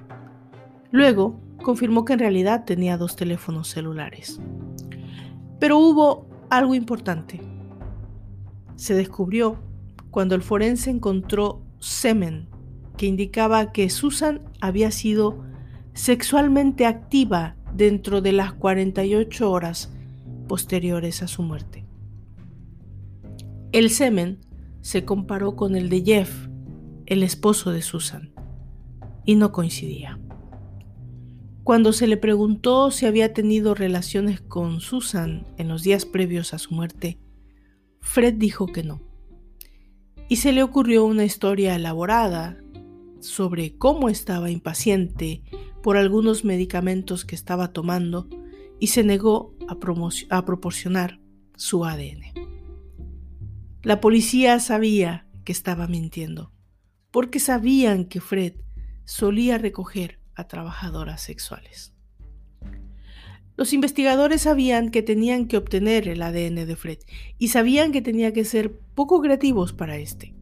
Luego, 0.91 1.39
confirmó 1.63 2.05
que 2.05 2.13
en 2.13 2.19
realidad 2.19 2.65
tenía 2.65 2.97
dos 2.97 3.15
teléfonos 3.15 3.69
celulares. 3.69 4.39
Pero 5.59 5.77
hubo 5.77 6.27
algo 6.49 6.75
importante. 6.75 7.39
Se 8.75 8.93
descubrió 8.93 9.59
cuando 10.09 10.35
el 10.35 10.41
forense 10.41 10.89
encontró 10.89 11.61
semen 11.79 12.47
que 12.97 13.05
indicaba 13.05 13.71
que 13.71 13.89
Susan 13.89 14.41
había 14.61 14.91
sido 14.91 15.43
sexualmente 15.93 16.85
activa 16.85 17.55
dentro 17.73 18.21
de 18.21 18.31
las 18.31 18.53
48 18.53 19.51
horas 19.51 19.91
posteriores 20.47 21.21
a 21.23 21.27
su 21.27 21.41
muerte. 21.43 21.85
El 23.71 23.89
semen 23.89 24.39
se 24.81 25.05
comparó 25.05 25.55
con 25.55 25.75
el 25.75 25.89
de 25.89 26.01
Jeff, 26.01 26.47
el 27.05 27.23
esposo 27.23 27.71
de 27.71 27.81
Susan, 27.81 28.33
y 29.25 29.35
no 29.35 29.51
coincidía. 29.51 30.19
Cuando 31.63 31.93
se 31.93 32.07
le 32.07 32.17
preguntó 32.17 32.89
si 32.89 33.05
había 33.05 33.33
tenido 33.33 33.75
relaciones 33.75 34.41
con 34.41 34.81
Susan 34.81 35.45
en 35.57 35.67
los 35.67 35.83
días 35.83 36.05
previos 36.05 36.53
a 36.53 36.57
su 36.57 36.73
muerte, 36.73 37.19
Fred 38.01 38.33
dijo 38.35 38.65
que 38.65 38.83
no. 38.83 39.08
Y 40.29 40.37
se 40.37 40.53
le 40.53 40.63
ocurrió 40.63 41.03
una 41.03 41.25
historia 41.25 41.75
elaborada 41.75 42.57
sobre 43.19 43.75
cómo 43.77 44.07
estaba 44.07 44.49
impaciente 44.49 45.43
por 45.83 45.97
algunos 45.97 46.45
medicamentos 46.45 47.25
que 47.25 47.35
estaba 47.35 47.73
tomando 47.73 48.29
y 48.79 48.87
se 48.87 49.03
negó 49.03 49.53
a, 49.67 49.77
a 50.29 50.45
proporcionar 50.45 51.19
su 51.57 51.83
ADN. 51.83 52.21
La 53.83 53.99
policía 53.99 54.59
sabía 54.59 55.27
que 55.43 55.51
estaba 55.51 55.87
mintiendo, 55.87 56.53
porque 57.11 57.39
sabían 57.39 58.05
que 58.05 58.21
Fred 58.21 58.53
solía 59.03 59.57
recoger 59.57 60.19
trabajadoras 60.47 61.21
sexuales. 61.21 61.93
Los 63.59 63.73
investigadores 63.73 64.43
sabían 64.43 64.89
que 64.89 65.01
tenían 65.01 65.45
que 65.45 65.57
obtener 65.57 66.07
el 66.07 66.21
ADN 66.21 66.65
de 66.65 66.77
Fred 66.77 66.99
y 67.37 67.49
sabían 67.49 67.91
que 67.91 68.01
tenía 68.01 68.31
que 68.31 68.45
ser 68.45 68.71
poco 68.95 69.19
creativos 69.19 69.73
para 69.73 69.97
este, 69.97 70.33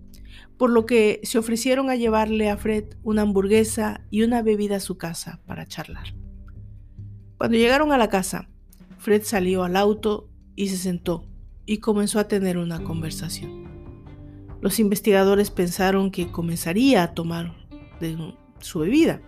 por 0.56 0.70
lo 0.70 0.86
que 0.86 1.20
se 1.24 1.40
ofrecieron 1.40 1.90
a 1.90 1.96
llevarle 1.96 2.52
a 2.52 2.58
Fred 2.58 2.94
una 3.02 3.24
hamburguesa 3.24 4.02
y 4.12 4.22
una 4.22 4.44
bebida 4.44 4.76
a 4.76 4.80
su 4.80 5.00
casa 5.00 5.42
para 5.48 5.66
charlar. 5.66 6.14
Cuando 7.40 7.58
llegaron 7.58 7.92
a 7.92 7.98
la 7.98 8.08
casa, 8.08 8.50
Fred 9.00 9.24
salió 9.24 9.64
al 9.64 9.78
auto 9.78 10.30
y 10.56 10.68
se 10.68 10.78
sentó 10.78 11.26
y 11.66 11.80
comenzó 11.80 12.20
a 12.20 12.28
tener 12.28 12.60
una 12.60 12.84
conversación. 12.84 13.64
Los 14.62 14.80
investigadores 14.80 15.50
pensaron 15.50 16.12
que 16.12 16.32
comenzaría 16.32 17.02
a 17.02 17.16
tomar 17.16 17.56
de 18.00 18.36
su 18.60 18.78
bebida, 18.78 19.24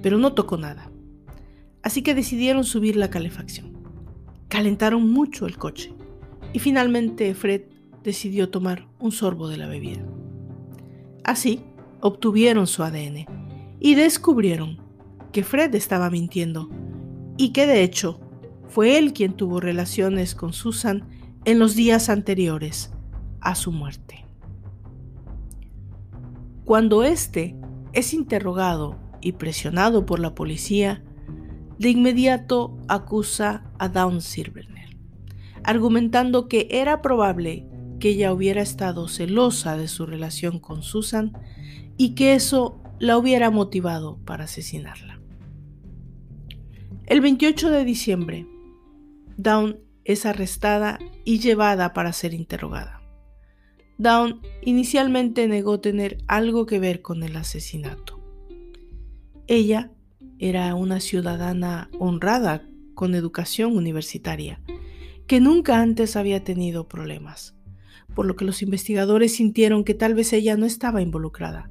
pero 0.00 0.16
no 0.16 0.32
tocó 0.32 0.56
nada. 0.56 0.92
Así 1.82 2.02
que 2.02 2.14
decidieron 2.14 2.64
subir 2.64 2.96
la 2.96 3.10
calefacción. 3.10 3.78
Calentaron 4.48 5.10
mucho 5.10 5.46
el 5.46 5.56
coche 5.56 5.92
y 6.52 6.58
finalmente 6.58 7.34
Fred 7.34 7.62
decidió 8.02 8.50
tomar 8.50 8.88
un 8.98 9.12
sorbo 9.12 9.48
de 9.48 9.56
la 9.56 9.66
bebida. 9.66 10.04
Así 11.24 11.62
obtuvieron 12.00 12.66
su 12.66 12.82
ADN 12.82 13.26
y 13.78 13.94
descubrieron 13.94 14.78
que 15.32 15.44
Fred 15.44 15.74
estaba 15.74 16.10
mintiendo 16.10 16.68
y 17.36 17.52
que 17.52 17.66
de 17.66 17.82
hecho 17.82 18.20
fue 18.68 18.98
él 18.98 19.12
quien 19.12 19.34
tuvo 19.34 19.60
relaciones 19.60 20.34
con 20.34 20.52
Susan 20.52 21.08
en 21.44 21.58
los 21.58 21.74
días 21.74 22.08
anteriores 22.08 22.92
a 23.40 23.54
su 23.54 23.72
muerte. 23.72 24.24
Cuando 26.64 27.02
éste 27.02 27.56
es 27.92 28.14
interrogado 28.14 28.96
y 29.20 29.32
presionado 29.32 30.06
por 30.06 30.20
la 30.20 30.34
policía, 30.34 31.02
de 31.80 31.88
inmediato 31.88 32.76
acusa 32.88 33.64
a 33.78 33.88
Dawn 33.88 34.20
Silverner, 34.20 34.98
argumentando 35.64 36.46
que 36.46 36.68
era 36.70 37.00
probable 37.00 37.66
que 37.98 38.10
ella 38.10 38.34
hubiera 38.34 38.60
estado 38.60 39.08
celosa 39.08 39.78
de 39.78 39.88
su 39.88 40.04
relación 40.04 40.58
con 40.58 40.82
Susan 40.82 41.32
y 41.96 42.14
que 42.14 42.34
eso 42.34 42.78
la 42.98 43.16
hubiera 43.16 43.50
motivado 43.50 44.18
para 44.26 44.44
asesinarla. 44.44 45.22
El 47.06 47.22
28 47.22 47.70
de 47.70 47.84
diciembre, 47.86 48.46
Dawn 49.38 49.78
es 50.04 50.26
arrestada 50.26 50.98
y 51.24 51.38
llevada 51.38 51.94
para 51.94 52.12
ser 52.12 52.34
interrogada. 52.34 53.00
Dawn 53.96 54.42
inicialmente 54.60 55.48
negó 55.48 55.80
tener 55.80 56.18
algo 56.26 56.66
que 56.66 56.78
ver 56.78 57.00
con 57.00 57.22
el 57.22 57.36
asesinato. 57.36 58.20
Ella 59.46 59.90
era 60.40 60.74
una 60.74 61.00
ciudadana 61.00 61.90
honrada 61.98 62.66
con 62.94 63.14
educación 63.14 63.76
universitaria, 63.76 64.62
que 65.26 65.38
nunca 65.38 65.80
antes 65.80 66.16
había 66.16 66.42
tenido 66.42 66.88
problemas, 66.88 67.54
por 68.14 68.24
lo 68.24 68.36
que 68.36 68.46
los 68.46 68.62
investigadores 68.62 69.36
sintieron 69.36 69.84
que 69.84 69.92
tal 69.92 70.14
vez 70.14 70.32
ella 70.32 70.56
no 70.56 70.64
estaba 70.64 71.02
involucrada, 71.02 71.70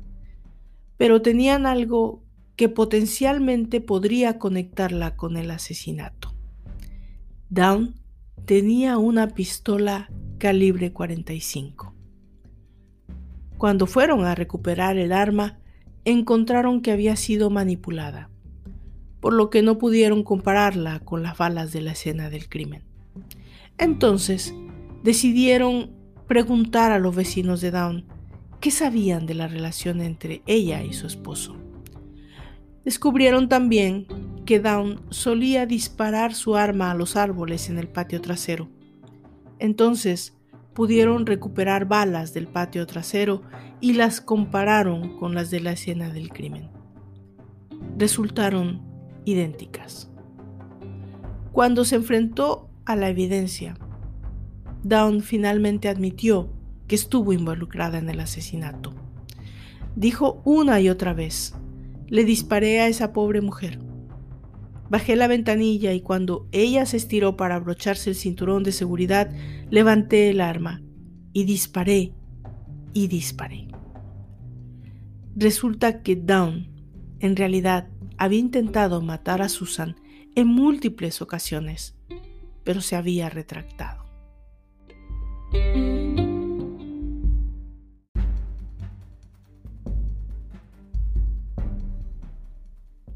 pero 0.97 1.23
tenían 1.23 1.65
algo 1.65 2.23
que 2.55 2.69
potencialmente 2.69 3.81
podría 3.81 4.37
conectarla 4.37 5.15
con 5.15 5.35
el 5.35 5.49
asesinato. 5.49 6.35
Down 7.49 7.95
tenía 8.45 8.99
una 8.99 9.29
pistola 9.29 10.11
calibre 10.37 10.93
45. 10.93 11.95
Cuando 13.57 13.87
fueron 13.87 14.25
a 14.25 14.35
recuperar 14.35 14.97
el 14.97 15.11
arma, 15.11 15.59
encontraron 16.05 16.81
que 16.81 16.91
había 16.91 17.15
sido 17.15 17.49
manipulada, 17.49 18.28
por 19.19 19.33
lo 19.33 19.49
que 19.49 19.61
no 19.61 19.77
pudieron 19.77 20.23
compararla 20.23 20.99
con 20.99 21.23
las 21.23 21.37
balas 21.37 21.71
de 21.73 21.81
la 21.81 21.91
escena 21.91 22.29
del 22.29 22.47
crimen. 22.47 22.83
Entonces, 23.77 24.53
decidieron 25.03 25.91
preguntar 26.27 26.91
a 26.91 26.99
los 26.99 27.15
vecinos 27.15 27.61
de 27.61 27.71
Down 27.71 28.05
qué 28.59 28.71
sabían 28.71 29.25
de 29.25 29.33
la 29.33 29.47
relación 29.47 30.01
entre 30.01 30.41
ella 30.45 30.83
y 30.83 30.93
su 30.93 31.07
esposo. 31.07 31.55
Descubrieron 32.85 33.49
también 33.49 34.07
que 34.45 34.59
Down 34.59 35.01
solía 35.09 35.65
disparar 35.65 36.33
su 36.33 36.55
arma 36.55 36.91
a 36.91 36.95
los 36.95 37.15
árboles 37.15 37.69
en 37.69 37.77
el 37.77 37.87
patio 37.87 38.21
trasero. 38.21 38.69
Entonces 39.59 40.35
pudieron 40.73 41.25
recuperar 41.25 41.85
balas 41.85 42.33
del 42.33 42.47
patio 42.47 42.87
trasero 42.87 43.41
y 43.81 43.93
las 43.93 44.21
compararon 44.21 45.17
con 45.17 45.35
las 45.35 45.51
de 45.51 45.59
la 45.59 45.71
escena 45.73 46.09
del 46.09 46.29
crimen. 46.29 46.69
Resultaron 47.97 48.88
idénticas. 49.31 50.09
Cuando 51.51 51.85
se 51.85 51.95
enfrentó 51.95 52.69
a 52.85 52.95
la 52.95 53.09
evidencia, 53.09 53.75
Down 54.83 55.21
finalmente 55.21 55.89
admitió 55.89 56.49
que 56.87 56.95
estuvo 56.95 57.33
involucrada 57.33 57.97
en 57.97 58.09
el 58.09 58.19
asesinato. 58.19 58.93
Dijo 59.95 60.41
una 60.45 60.79
y 60.79 60.89
otra 60.89 61.13
vez, 61.13 61.55
le 62.07 62.23
disparé 62.23 62.79
a 62.79 62.87
esa 62.87 63.13
pobre 63.13 63.41
mujer. 63.41 63.79
Bajé 64.89 65.15
la 65.15 65.27
ventanilla 65.27 65.93
y 65.93 66.01
cuando 66.01 66.47
ella 66.51 66.85
se 66.85 66.97
estiró 66.97 67.37
para 67.37 67.55
abrocharse 67.55 68.09
el 68.09 68.15
cinturón 68.15 68.63
de 68.63 68.71
seguridad, 68.71 69.29
levanté 69.69 70.29
el 70.29 70.41
arma 70.41 70.81
y 71.33 71.43
disparé 71.43 72.13
y 72.93 73.07
disparé. 73.07 73.67
Resulta 75.35 76.01
que 76.01 76.15
Down, 76.15 76.67
en 77.19 77.35
realidad, 77.35 77.87
había 78.19 78.39
intentado 78.39 79.01
matar 79.01 79.41
a 79.41 79.47
Susan 79.47 79.95
en 80.35 80.47
múltiples 80.47 81.21
ocasiones, 81.21 81.95
pero 82.65 82.81
se 82.81 82.97
había 82.97 83.29
retractado. 83.29 84.03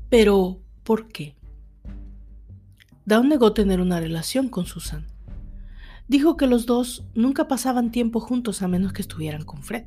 Pero, 0.10 0.62
¿por 0.84 1.10
qué? 1.10 1.36
Down 3.06 3.28
negó 3.28 3.52
tener 3.52 3.82
una 3.82 4.00
relación 4.00 4.48
con 4.48 4.66
Susan. 4.66 5.08
Dijo 6.08 6.38
que 6.38 6.48
los 6.48 6.66
dos 6.66 7.06
nunca 7.14 7.50
pasaban 7.50 7.92
tiempo 7.92 8.22
juntos 8.22 8.62
a 8.62 8.70
menos 8.70 8.94
que 8.94 9.02
estuvieran 9.02 9.44
con 9.44 9.64
Fred. 9.64 9.86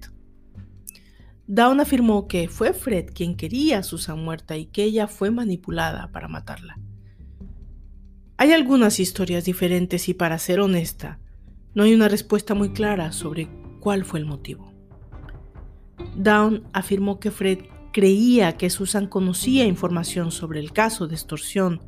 Down 1.49 1.81
afirmó 1.81 2.27
que 2.27 2.49
fue 2.49 2.73
Fred 2.73 3.11
quien 3.15 3.37
quería 3.37 3.79
a 3.79 3.83
Susan 3.85 4.23
muerta 4.23 4.57
y 4.57 4.67
que 4.67 4.83
ella 4.83 5.07
fue 5.07 5.31
manipulada 5.31 6.11
para 6.11 6.27
matarla. 6.27 6.79
Hay 8.37 8.53
algunas 8.53 8.99
historias 8.99 9.45
diferentes 9.45 10.09
y 10.09 10.15
para 10.15 10.39
ser 10.39 10.61
honesta, 10.61 11.21
no 11.75 11.85
hay 11.85 11.95
una 11.95 12.09
respuesta 12.09 12.55
muy 12.55 12.71
clara 12.71 13.13
sobre 13.13 13.49
cuál 13.81 14.05
fue 14.05 14.19
el 14.19 14.27
motivo. 14.27 14.73
Down 16.17 16.65
afirmó 16.73 17.21
que 17.21 17.31
Fred 17.31 17.61
creía 17.93 18.57
que 18.57 18.69
Susan 18.69 19.07
conocía 19.07 19.65
información 19.65 20.33
sobre 20.33 20.61
el 20.61 20.73
caso 20.73 21.07
de 21.07 21.15
extorsión 21.15 21.81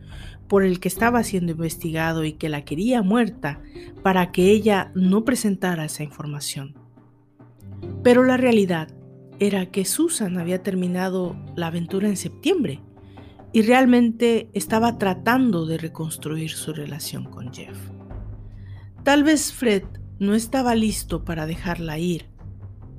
por 0.46 0.62
el 0.62 0.80
que 0.80 0.88
estaba 0.88 1.22
siendo 1.22 1.52
investigado 1.52 2.24
y 2.24 2.32
que 2.32 2.48
la 2.48 2.64
quería 2.64 3.02
muerta 3.02 3.60
para 4.02 4.32
que 4.32 4.50
ella 4.50 4.92
no 4.94 5.24
presentara 5.24 5.84
esa 5.84 6.04
información. 6.04 6.74
Pero 8.02 8.24
la 8.24 8.36
realidad 8.36 8.88
era 9.40 9.66
que 9.66 9.84
Susan 9.84 10.38
había 10.38 10.62
terminado 10.62 11.36
la 11.56 11.68
aventura 11.68 12.08
en 12.08 12.16
septiembre 12.16 12.82
y 13.52 13.62
realmente 13.62 14.50
estaba 14.52 14.98
tratando 14.98 15.66
de 15.66 15.78
reconstruir 15.78 16.50
su 16.50 16.72
relación 16.72 17.24
con 17.24 17.52
Jeff. 17.52 17.78
Tal 19.04 19.24
vez 19.24 19.52
Fred 19.52 19.84
no 20.18 20.34
estaba 20.34 20.74
listo 20.74 21.24
para 21.24 21.46
dejarla 21.46 21.98
ir 21.98 22.26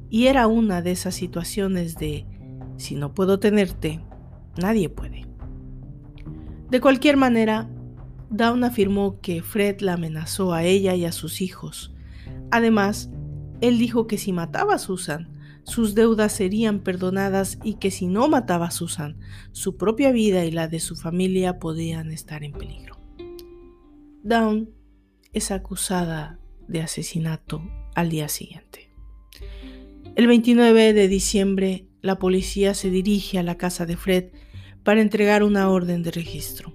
y 0.09 0.27
era 0.27 0.47
una 0.47 0.81
de 0.81 0.91
esas 0.91 1.15
situaciones 1.15 1.97
de 1.97 2.25
si 2.77 2.95
no 2.95 3.13
puedo 3.13 3.39
tenerte, 3.39 4.01
nadie 4.57 4.89
puede. 4.89 5.27
De 6.69 6.81
cualquier 6.81 7.17
manera, 7.17 7.69
Dawn 8.29 8.63
afirmó 8.63 9.19
que 9.21 9.41
Fred 9.41 9.81
la 9.81 9.93
amenazó 9.93 10.53
a 10.53 10.63
ella 10.63 10.95
y 10.95 11.05
a 11.05 11.11
sus 11.11 11.41
hijos. 11.41 11.93
Además, 12.51 13.09
él 13.59 13.77
dijo 13.77 14.07
que 14.07 14.17
si 14.17 14.31
mataba 14.31 14.75
a 14.75 14.79
Susan, 14.79 15.38
sus 15.69 15.93
deudas 15.93 16.33
serían 16.33 16.79
perdonadas 16.79 17.59
y 17.63 17.75
que 17.75 17.91
si 17.91 18.07
no 18.07 18.27
mataba 18.27 18.67
a 18.67 18.71
Susan, 18.71 19.19
su 19.51 19.77
propia 19.77 20.11
vida 20.11 20.43
y 20.43 20.51
la 20.51 20.67
de 20.67 20.79
su 20.79 20.95
familia 20.95 21.59
podían 21.59 22.11
estar 22.11 22.43
en 22.43 22.53
peligro. 22.53 22.97
Dawn 24.23 24.71
es 25.31 25.51
acusada 25.51 26.39
de 26.67 26.81
asesinato 26.81 27.61
al 27.95 28.09
día 28.09 28.29
siguiente. 28.29 28.91
El 30.15 30.27
29 30.27 30.93
de 30.93 31.07
diciembre, 31.07 31.87
la 32.01 32.17
policía 32.17 32.73
se 32.73 32.89
dirige 32.89 33.37
a 33.37 33.43
la 33.43 33.57
casa 33.57 33.85
de 33.85 33.95
Fred 33.95 34.31
para 34.83 35.01
entregar 35.01 35.43
una 35.43 35.69
orden 35.69 36.01
de 36.01 36.11
registro. 36.11 36.73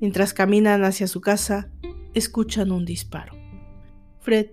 Mientras 0.00 0.34
caminan 0.34 0.84
hacia 0.84 1.06
su 1.06 1.20
casa, 1.20 1.70
escuchan 2.14 2.72
un 2.72 2.84
disparo. 2.84 3.34
Fred 4.20 4.48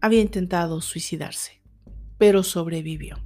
había 0.00 0.20
intentado 0.20 0.80
suicidarse, 0.80 1.57
pero 2.18 2.42
sobrevivió. 2.42 3.16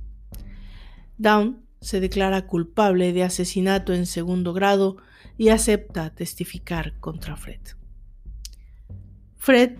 Down 1.18 1.62
se 1.80 2.00
declara 2.00 2.46
culpable 2.46 3.12
de 3.12 3.24
asesinato 3.24 3.92
en 3.92 4.06
segundo 4.06 4.52
grado 4.52 4.98
y 5.36 5.48
acepta 5.48 6.10
testificar 6.14 6.98
contra 7.00 7.36
Fred. 7.36 7.60
Fred 9.36 9.78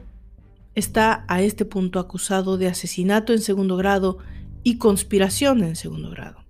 está 0.75 1.25
a 1.29 1.43
este 1.43 1.65
punto 1.65 2.01
acusado 2.01 2.59
de 2.59 2.67
asesinato 2.67 3.33
en 3.33 3.41
segundo 3.41 3.77
grado 3.77 4.19
y 4.65 4.79
conspiración 4.79 5.63
en 5.63 5.77
segundo 5.77 6.11
grado. 6.11 6.45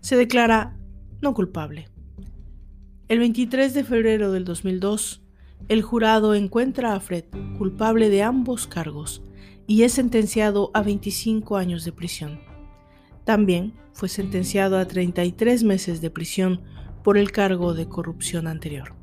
Se 0.00 0.16
declara 0.16 0.76
no 1.20 1.34
culpable. 1.34 1.88
El 3.08 3.18
23 3.18 3.74
de 3.74 3.84
febrero 3.84 4.32
del 4.32 4.44
2002, 4.44 5.22
el 5.68 5.82
jurado 5.82 6.34
encuentra 6.34 6.94
a 6.94 7.00
Fred 7.00 7.24
culpable 7.58 8.08
de 8.08 8.22
ambos 8.22 8.66
cargos 8.66 9.22
y 9.66 9.82
es 9.82 9.92
sentenciado 9.92 10.70
a 10.74 10.82
25 10.82 11.56
años 11.56 11.84
de 11.84 11.92
prisión. 11.92 12.40
También 13.24 13.74
fue 13.92 14.08
sentenciado 14.08 14.78
a 14.78 14.86
33 14.86 15.64
meses 15.64 16.00
de 16.00 16.10
prisión 16.10 16.62
por 17.02 17.18
el 17.18 17.32
cargo 17.32 17.74
de 17.74 17.88
corrupción 17.88 18.46
anterior. 18.46 18.94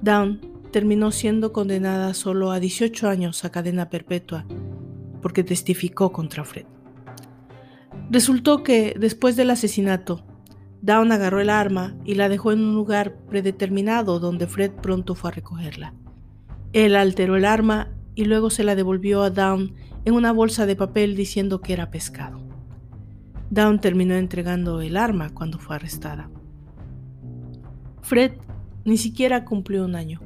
Down 0.00 0.40
terminó 0.72 1.12
siendo 1.12 1.52
condenada 1.52 2.14
solo 2.14 2.50
a 2.50 2.60
18 2.60 3.08
años 3.08 3.44
a 3.44 3.50
cadena 3.50 3.90
perpetua 3.90 4.44
porque 5.22 5.44
testificó 5.44 6.12
contra 6.12 6.44
Fred. 6.44 6.66
Resultó 8.10 8.62
que, 8.62 8.94
después 8.98 9.36
del 9.36 9.50
asesinato, 9.50 10.24
Down 10.82 11.12
agarró 11.12 11.40
el 11.40 11.48
arma 11.48 11.96
y 12.04 12.16
la 12.16 12.28
dejó 12.28 12.52
en 12.52 12.60
un 12.60 12.74
lugar 12.74 13.16
predeterminado 13.30 14.20
donde 14.20 14.46
Fred 14.46 14.72
pronto 14.72 15.14
fue 15.14 15.30
a 15.30 15.34
recogerla. 15.34 15.94
Él 16.74 16.94
alteró 16.96 17.36
el 17.36 17.46
arma 17.46 17.93
y 18.14 18.24
luego 18.24 18.50
se 18.50 18.64
la 18.64 18.74
devolvió 18.74 19.22
a 19.22 19.30
Down 19.30 19.74
en 20.04 20.14
una 20.14 20.32
bolsa 20.32 20.66
de 20.66 20.76
papel 20.76 21.16
diciendo 21.16 21.60
que 21.60 21.72
era 21.72 21.90
pescado. 21.90 22.40
Down 23.50 23.80
terminó 23.80 24.14
entregando 24.14 24.80
el 24.80 24.96
arma 24.96 25.30
cuando 25.30 25.58
fue 25.58 25.76
arrestada. 25.76 26.30
Fred 28.02 28.32
ni 28.84 28.96
siquiera 28.96 29.44
cumplió 29.44 29.84
un 29.84 29.94
año. 29.94 30.20